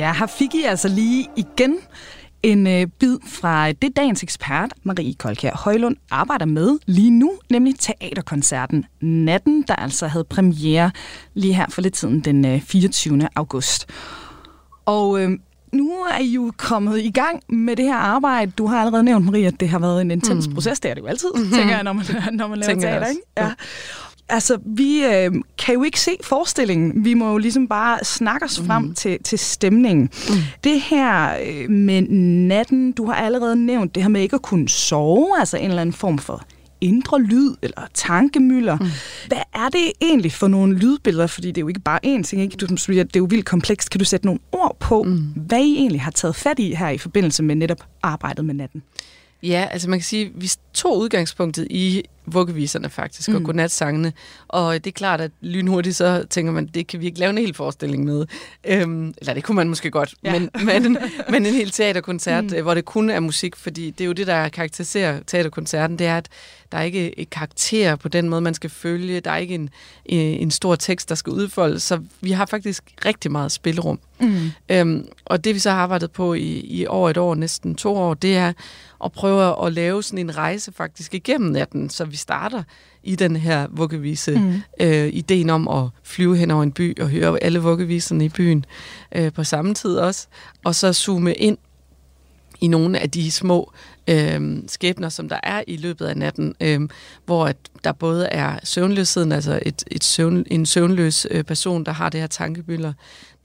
[0.00, 1.76] Ja, her fik I altså lige igen
[2.42, 7.74] en øh, bid fra det dagens ekspert, Marie Kolkær Højlund, arbejder med lige nu, nemlig
[7.78, 10.90] teaterkoncerten Natten, der altså havde premiere
[11.34, 13.28] lige her for lidt tiden den øh, 24.
[13.36, 13.86] august.
[14.86, 15.30] Og øh,
[15.72, 18.52] nu er I jo kommet i gang med det her arbejde.
[18.58, 20.54] Du har allerede nævnt, Marie, at det har været en intens mm.
[20.54, 20.80] proces.
[20.80, 21.52] Det er det jo altid, mm-hmm.
[21.52, 22.04] tænker jeg, når man,
[22.38, 23.06] når man laver teater.
[23.06, 23.22] Ikke?
[23.36, 23.52] Ja
[24.30, 27.04] altså, vi øh, kan jo ikke se forestillingen.
[27.04, 28.94] Vi må jo ligesom bare snakke os frem mm.
[28.94, 30.10] til, til stemningen.
[30.28, 30.34] Mm.
[30.64, 32.02] Det her øh, med
[32.48, 35.80] natten, du har allerede nævnt det her med ikke at kunne sove, altså en eller
[35.80, 36.42] anden form for
[36.80, 38.76] indre lyd eller tankemøller.
[38.76, 38.86] Mm.
[39.28, 41.26] Hvad er det egentlig for nogle lydbilleder?
[41.26, 42.56] Fordi det er jo ikke bare én ting, ikke?
[42.56, 43.90] Du, det er jo vildt komplekst.
[43.90, 45.18] Kan du sætte nogle ord på, mm.
[45.36, 48.82] hvad I egentlig har taget fat i her i forbindelse med netop arbejdet med natten?
[49.42, 52.02] Ja, altså man kan sige, at vi tog udgangspunktet i
[52.32, 53.34] vuggeviserne faktisk, mm.
[53.34, 54.12] og godnatsangene.
[54.48, 57.38] Og det er klart, at lynhurtigt så tænker man, det kan vi ikke lave en
[57.38, 58.26] hel forestilling med.
[58.66, 60.32] Øhm, eller det kunne man måske godt, ja.
[60.32, 60.50] men,
[60.82, 60.98] men,
[61.30, 62.62] men en hel teaterkoncert, mm.
[62.62, 66.16] hvor det kun er musik, fordi det er jo det, der karakteriserer teaterkoncerten, det er,
[66.16, 66.28] at
[66.72, 69.20] der er ikke et karakter på den måde, man skal følge.
[69.20, 69.70] Der er ikke en,
[70.04, 71.82] en stor tekst, der skal udfoldes.
[71.82, 74.00] Så vi har faktisk rigtig meget spillerum.
[74.20, 74.50] Mm.
[74.68, 77.96] Øhm, og det vi så har arbejdet på i, i over et år, næsten to
[77.96, 78.52] år, det er
[79.04, 82.62] at prøve at lave sådan en rejse faktisk igennem natten, så vi starter
[83.02, 84.38] i den her vuggevise.
[84.38, 84.62] Mm.
[84.80, 88.64] Øh, ideen om at flyve hen over en by og høre alle vuggeviserne i byen
[89.14, 90.26] øh, på samme tid også.
[90.64, 91.58] Og så zoome ind
[92.60, 93.72] i nogle af de små
[94.08, 96.80] øh, skæbner, som der er i løbet af natten, øh,
[97.26, 101.92] hvor at der både er søvnløsheden, altså et, et søvn, en søvnløs øh, person, der
[101.92, 102.92] har det her tankebylder.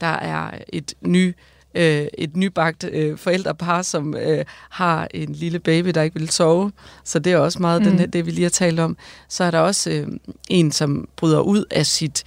[0.00, 1.34] Der er et ny
[1.76, 6.72] øh, et nybagt øh, forældrepar, som øh, har en lille baby, der ikke vil sove.
[7.04, 7.96] Så det er også meget mm.
[7.96, 8.96] den, det, vi lige har talt om.
[9.28, 10.06] Så er der også øh,
[10.48, 12.24] en, som bryder ud af sit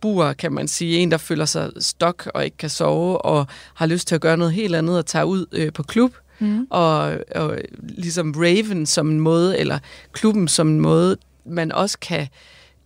[0.00, 0.98] bur, kan man sige.
[0.98, 4.36] En, der føler sig stok og ikke kan sove, og har lyst til at gøre
[4.36, 6.14] noget helt andet og tage ud øh, på klub.
[6.38, 6.66] Mm.
[6.70, 9.78] Og, og ligesom Raven som en måde, eller
[10.12, 12.28] klubben som en måde, man også kan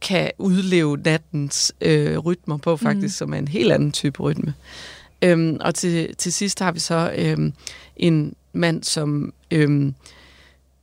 [0.01, 3.19] kan udleve nattens øh, rytmer på, faktisk, mm.
[3.19, 4.55] som er en helt anden type rytme.
[5.23, 7.53] Øhm, og til, til sidst har vi så øhm,
[7.97, 9.95] en mand, som øhm,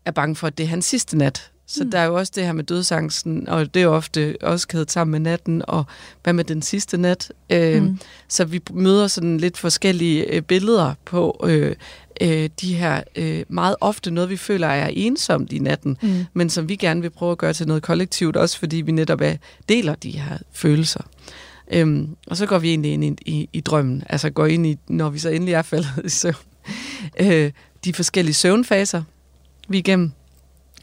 [0.05, 1.49] er bange for, at det er hans sidste nat.
[1.67, 1.91] Så mm.
[1.91, 4.91] der er jo også det her med dødsangsten, og det er jo ofte også kædet
[4.91, 5.83] sammen med natten, og
[6.23, 7.31] hvad med den sidste nat?
[7.49, 7.99] Øhm, mm.
[8.27, 11.75] Så vi møder sådan lidt forskellige øh, billeder på øh,
[12.21, 16.25] øh, de her øh, meget ofte noget, vi føler er ensomt i natten, mm.
[16.33, 19.21] men som vi gerne vil prøve at gøre til noget kollektivt, også fordi vi netop
[19.21, 19.35] er,
[19.69, 21.03] deler de her følelser.
[21.71, 24.77] Øhm, og så går vi egentlig ind i, i, i drømmen, altså går ind i,
[24.87, 26.35] når vi så endelig er faldet i søvn.
[27.19, 27.51] Øh,
[27.85, 29.03] de forskellige søvnfaser,
[29.67, 30.11] vi igennem,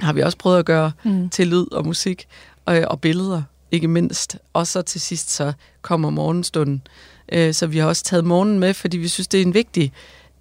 [0.00, 1.28] har vi også prøvet at gøre mm.
[1.28, 2.26] til lyd og musik
[2.64, 4.38] og, og billeder, ikke mindst.
[4.52, 5.52] Og så til sidst så
[5.82, 6.82] kommer morgenstunden.
[7.32, 9.92] Øh, så vi har også taget morgenen med, fordi vi synes, det er en vigtig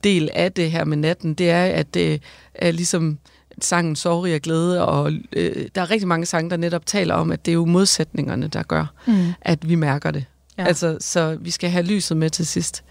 [0.04, 1.34] del af det her med natten.
[1.34, 2.22] Det er, at det
[2.54, 3.20] er ligesom
[3.66, 7.32] sangen Sorg og Glæde, og øh, der er rigtig mange sange, der netop taler om,
[7.32, 9.34] at det er jo modsætningerne, der gør, mm.
[9.42, 10.26] at vi mærker det.
[10.58, 10.66] Ja.
[10.66, 12.84] Altså, så vi skal have lyset med til sidst,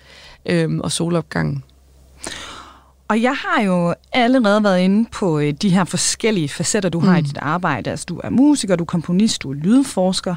[0.46, 1.64] øhm, og solopgangen.
[3.08, 7.12] Og jeg har jo allerede været inde på øh, de her forskellige facetter, du har
[7.12, 7.18] mm.
[7.18, 7.90] i dit arbejde.
[7.90, 10.34] Altså, du er musiker, du er komponist, du er lydforsker.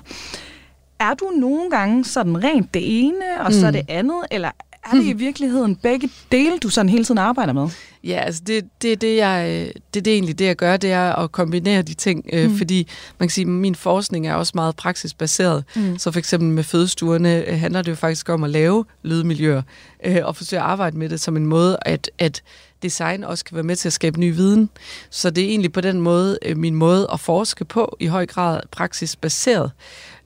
[1.00, 3.60] Er du nogle gange sådan rent det ene, og mm.
[3.60, 4.52] så det andet, eller
[4.86, 7.70] er det i virkeligheden begge dele, du sådan hele tiden arbejder med?
[8.04, 11.14] Ja, altså det, det, det, jeg, det, det er egentlig det, jeg gør, det er
[11.14, 12.58] at kombinere de ting, øh, mm.
[12.58, 12.88] fordi
[13.20, 15.64] man kan sige, at min forskning er også meget praksisbaseret.
[15.76, 15.98] Mm.
[15.98, 19.62] Så for eksempel med fødestuerne øh, handler det jo faktisk om at lave lydmiljøer,
[20.06, 22.44] øh, og forsøge at arbejde med det som en måde, at, at
[22.84, 24.70] design også kan være med til at skabe ny viden.
[25.10, 28.26] Så det er egentlig på den måde øh, min måde at forske på, i høj
[28.26, 29.72] grad praksisbaseret.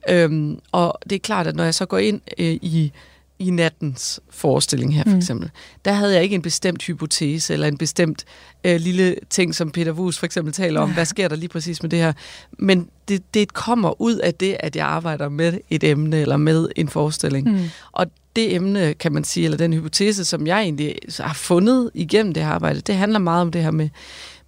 [0.08, 2.92] Øhm, og det er klart, at når jeg så går ind øh, i
[3.38, 5.16] i nattens forestilling her, for mm.
[5.16, 5.50] eksempel,
[5.84, 8.24] der havde jeg ikke en bestemt hypotese, eller en bestemt
[8.64, 10.94] øh, lille ting, som Peter Wus for eksempel taler om, ja.
[10.94, 12.12] hvad sker der lige præcis med det her.
[12.58, 16.68] Men det, det kommer ud af det, at jeg arbejder med et emne, eller med
[16.76, 17.50] en forestilling.
[17.50, 17.64] Mm.
[17.92, 18.06] Og
[18.36, 22.42] det emne, kan man sige, eller den hypotese, som jeg egentlig har fundet igennem det
[22.42, 23.88] her arbejde, det handler meget om det her med,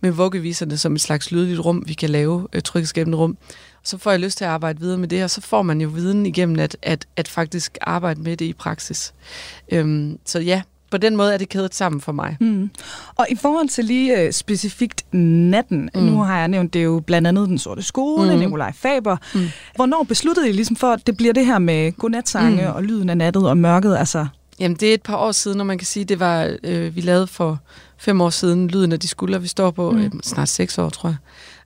[0.00, 3.36] med vuggeviserne som et slags lydligt rum, vi kan lave, øh, tryghedsskabende rum
[3.84, 5.88] så får jeg lyst til at arbejde videre med det, og så får man jo
[5.88, 9.14] viden igennem at, at, at faktisk arbejde med det i praksis.
[9.72, 12.36] Øhm, så ja, på den måde er det kædet sammen for mig.
[12.40, 12.70] Mm.
[13.16, 16.02] Og i forhold til lige uh, specifikt natten, mm.
[16.02, 18.38] nu har jeg nævnt, det er jo blandt andet Den Sorte Skole, mm.
[18.38, 19.16] Nikolaj Faber.
[19.34, 19.48] Mm.
[19.76, 22.74] Hvornår besluttede I ligesom for, at det bliver det her med godnatsange mm.
[22.74, 23.96] og lyden af nattet og mørket?
[23.96, 24.26] Altså?
[24.60, 27.00] Jamen, det er et par år siden, og man kan sige, det var, øh, vi
[27.00, 27.58] lavede for
[27.98, 29.98] fem år siden, Lyden af de skuldre, vi står på, mm.
[29.98, 31.08] øh, snart seks år, tror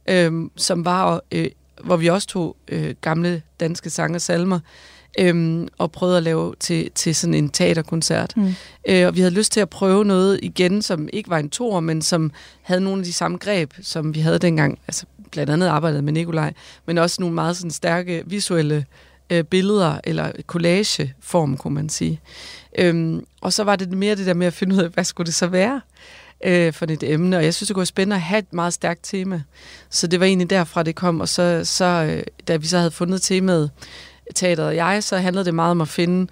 [0.06, 1.46] jeg, øh, som var øh,
[1.85, 4.59] hvor vi også tog øh, gamle danske sange og salmer,
[5.18, 8.37] øhm, og prøvede at lave til, til sådan en teaterkoncert.
[8.37, 8.55] Mm.
[8.89, 11.81] Øh, og vi havde lyst til at prøve noget igen, som ikke var en tor,
[11.81, 14.79] men som havde nogle af de samme greb, som vi havde dengang.
[14.89, 16.53] Altså blandt andet arbejdet med Nikolaj,
[16.87, 18.87] men også nogle meget sådan stærke visuelle
[19.31, 22.20] øh, billeder, eller collageform, kunne man sige.
[22.79, 25.27] Øhm, og så var det mere det der med at finde ud af, hvad skulle
[25.27, 25.81] det så være?
[26.43, 28.72] Øh, for et emne, og jeg synes, det kunne være spændende at have et meget
[28.72, 29.43] stærkt tema.
[29.90, 32.90] Så det var egentlig derfra, det kom, og så, så øh, da vi så havde
[32.90, 33.70] fundet temaet,
[34.34, 36.26] teateret og jeg, så handlede det meget om at finde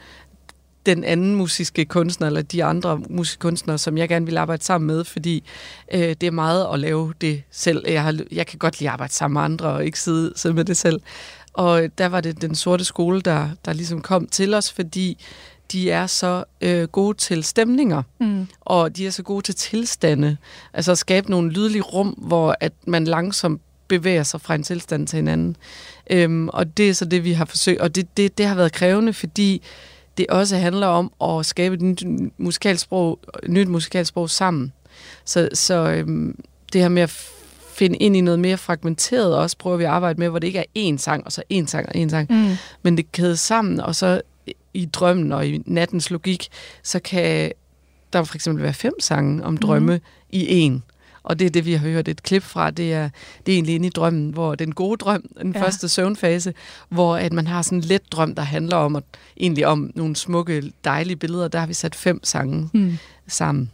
[0.86, 5.04] den anden musiske kunstner, eller de andre musikkunstnere, som jeg gerne vil arbejde sammen med,
[5.04, 5.44] fordi
[5.94, 7.84] øh, det er meget at lave det selv.
[7.88, 10.54] Jeg, har, jeg kan godt lide at arbejde sammen med andre, og ikke sidde, sidde
[10.54, 11.00] med det selv.
[11.52, 15.24] Og øh, der var det den sorte skole, der, der ligesom kom til os, fordi
[15.72, 18.46] de er så øh, gode til stemninger, mm.
[18.60, 20.36] og de er så gode til tilstande.
[20.72, 25.06] Altså at skabe nogle lydlige rum, hvor at man langsomt bevæger sig fra en tilstand
[25.06, 25.56] til en anden.
[26.10, 28.72] Øhm, og det er så det, vi har forsøgt, og det, det, det har været
[28.72, 29.62] krævende, fordi
[30.18, 32.02] det også handler om at skabe et nyt
[32.38, 33.18] musikalsprog,
[33.48, 34.72] nyt musikalsprog sammen.
[35.24, 36.38] Så, så øhm,
[36.72, 37.10] det her med at
[37.74, 40.58] finde ind i noget mere fragmenteret også, prøver vi at arbejde med, hvor det ikke
[40.58, 42.56] er én sang, og så én sang og én sang, mm.
[42.82, 44.20] men det kædes sammen, og så
[44.74, 46.48] i drømmen og i nattens logik,
[46.82, 47.52] så kan
[48.12, 50.02] der for eksempel være fem sange om drømme mm.
[50.30, 50.82] i en.
[51.22, 52.70] Og det er det, vi har hørt et klip fra.
[52.70, 53.10] Det er,
[53.46, 55.62] det er egentlig inde i drømmen, hvor den gode drøm, den ja.
[55.62, 56.54] første søvnfase,
[56.88, 59.04] hvor at man har sådan en let drøm, der handler om at,
[59.36, 61.48] egentlig om nogle smukke, dejlige billeder.
[61.48, 62.98] Der har vi sat fem sange mm.
[63.26, 63.70] sammen.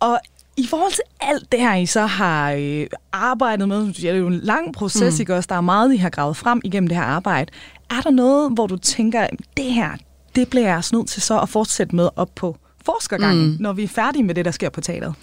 [0.00, 0.20] Og
[0.56, 4.26] i forhold til alt det her, I så har øh, arbejdet med, det er jo
[4.26, 5.20] en lang proces, mm.
[5.20, 5.46] ikke også?
[5.46, 7.52] Der er meget, I har gravet frem igennem det her arbejde.
[7.90, 9.26] Er der noget, hvor du tænker,
[9.56, 9.96] det her,
[10.34, 13.56] det bliver jeg nødt til så at fortsætte med op på forskergangen, mm.
[13.60, 15.14] når vi er færdige med det, der sker på teateret?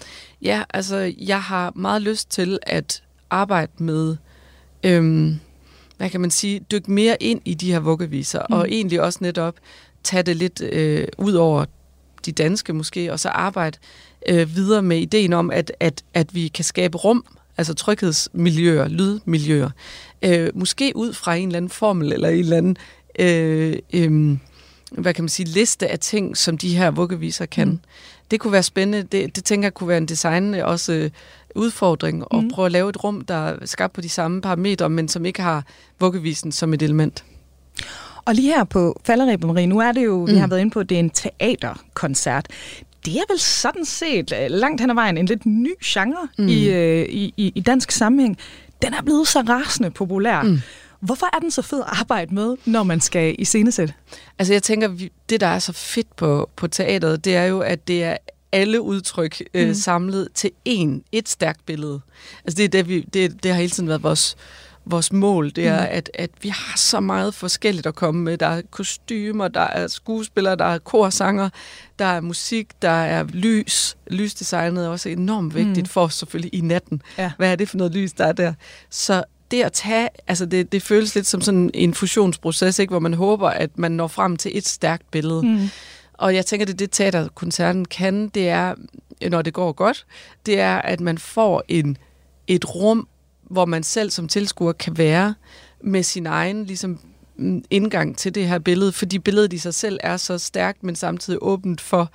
[0.42, 4.16] Ja, altså, jeg har meget lyst til at arbejde med,
[4.84, 5.40] øhm,
[5.96, 8.54] hvad kan man sige, dykke mere ind i de her vuggeviser, mm.
[8.54, 9.54] og egentlig også netop
[10.04, 11.64] tage det lidt øh, ud over
[12.26, 13.78] de danske måske, og så arbejde
[14.28, 17.24] øh, videre med ideen om, at, at, at vi kan skabe rum,
[17.56, 19.70] altså tryghedsmiljøer, lydmiljøer,
[20.24, 22.76] øh, måske ud fra en eller anden formel, eller en eller anden
[23.18, 24.36] øh, øh,
[24.98, 27.68] hvad kan man sige, liste af ting, som de her vuggeviser kan.
[27.68, 27.80] Mm.
[28.30, 29.02] Det kunne være spændende.
[29.02, 31.10] Det, det tænker jeg kunne være en design også øh,
[31.54, 32.38] udfordring, mm.
[32.38, 35.24] at prøve at lave et rum, der er skabt på de samme parametre, men som
[35.24, 35.64] ikke har
[36.00, 37.24] vuggevisen som et element.
[38.24, 40.32] Og lige her på Falderæbet, Marie, nu er det jo, mm.
[40.32, 42.46] vi har været inde på, at det er en teaterkoncert.
[43.04, 46.48] Det er vel sådan set øh, langt hen ad vejen en lidt ny genre mm.
[46.48, 48.38] i, øh, i, i, i dansk sammenhæng.
[48.84, 50.42] Den er blevet så rasende populær.
[50.42, 50.60] Mm.
[51.00, 53.94] Hvorfor er den så fed at arbejde med, når man skal i scenesæt?
[54.38, 57.88] Altså jeg tænker, det der er så fedt på, på teateret, det er jo, at
[57.88, 58.16] det er
[58.52, 59.74] alle udtryk øh, mm.
[59.74, 62.00] samlet til én, et stærkt billede.
[62.44, 64.36] Altså det, er det, vi, det, det har hele tiden været vores
[64.86, 65.88] vores mål, det er, mm.
[65.90, 68.38] at, at vi har så meget forskelligt at komme med.
[68.38, 71.48] Der er kostymer, der er skuespillere, der er korsanger,
[71.98, 73.96] der er musik, der er lys.
[74.06, 75.86] Lysdesignet er også enormt vigtigt mm.
[75.86, 77.02] for os selvfølgelig i natten.
[77.18, 77.32] Ja.
[77.36, 78.54] Hvad er det for noget lys, der er der?
[78.90, 82.90] Så det at tage, altså det, det føles lidt som sådan en fusionsproces, ikke?
[82.90, 85.42] hvor man håber, at man når frem til et stærkt billede.
[85.42, 85.68] Mm.
[86.12, 88.74] Og jeg tænker, det det teaterkoncerten kan, det er,
[89.30, 90.06] når det går godt,
[90.46, 91.96] det er, at man får en,
[92.46, 93.08] et rum,
[93.50, 95.34] hvor man selv som tilskuer kan være
[95.80, 97.00] med sin egen ligesom,
[97.36, 100.96] mm, indgang til det her billede, fordi billedet i sig selv er så stærkt, men
[100.96, 102.10] samtidig åbent for,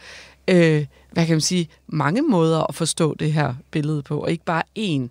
[0.48, 4.46] øh, hvad kan man sige, mange måder at forstå det her billede på, og ikke
[4.46, 5.08] bare én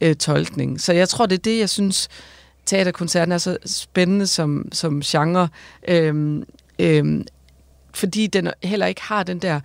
[0.00, 0.80] øh, tolkning.
[0.80, 2.08] Så jeg tror, det er det, jeg synes,
[2.66, 5.48] teaterkoncerten er så spændende som, som genre,
[5.88, 6.42] øh,
[6.78, 7.24] øh,
[7.94, 9.60] fordi den heller ikke har den der,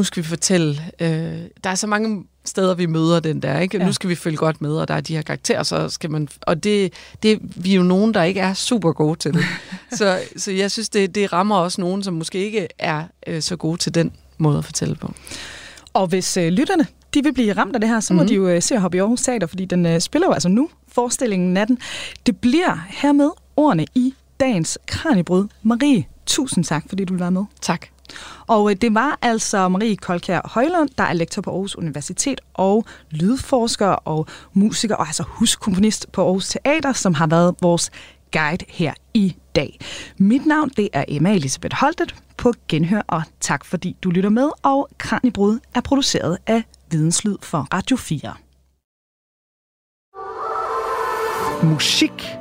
[0.00, 3.78] nu skal vi fortælle, øh, der er så mange steder, vi møder den der, ikke?
[3.78, 3.86] Ja.
[3.86, 6.28] Nu skal vi følge godt med, og der er de her karakterer, så skal man...
[6.40, 6.92] Og det,
[7.22, 9.44] det vi er jo nogen, der ikke er super gode til det.
[9.98, 13.56] så, så jeg synes, det, det rammer også nogen, som måske ikke er øh, så
[13.56, 15.14] gode til den måde at fortælle på.
[15.92, 18.28] Og hvis øh, lytterne de vil blive ramt af det her, så må mm-hmm.
[18.28, 20.48] de jo øh, se at hoppe i Aarhus Teater, fordi den øh, spiller jo altså
[20.48, 21.78] nu forestillingen natten.
[22.26, 25.46] Det bliver hermed ordene i dagens Kranjebrud.
[25.62, 27.44] Marie, tusind tak, fordi du være med.
[27.60, 27.86] Tak.
[28.46, 32.84] Og øh, det var altså Marie Kolkær Højlund, der er lektor på Aarhus Universitet og
[33.10, 37.90] lydforsker og musiker og altså huskomponist på Aarhus Teater, som har været vores
[38.32, 39.78] guide her i dag.
[40.18, 44.50] Mit navn det er Emma Elisabeth Holtet på Genhør, og tak fordi du lytter med,
[44.62, 48.34] og Kranjebrud er produceret af Videnslyd for Radio 4.
[51.62, 52.39] Musik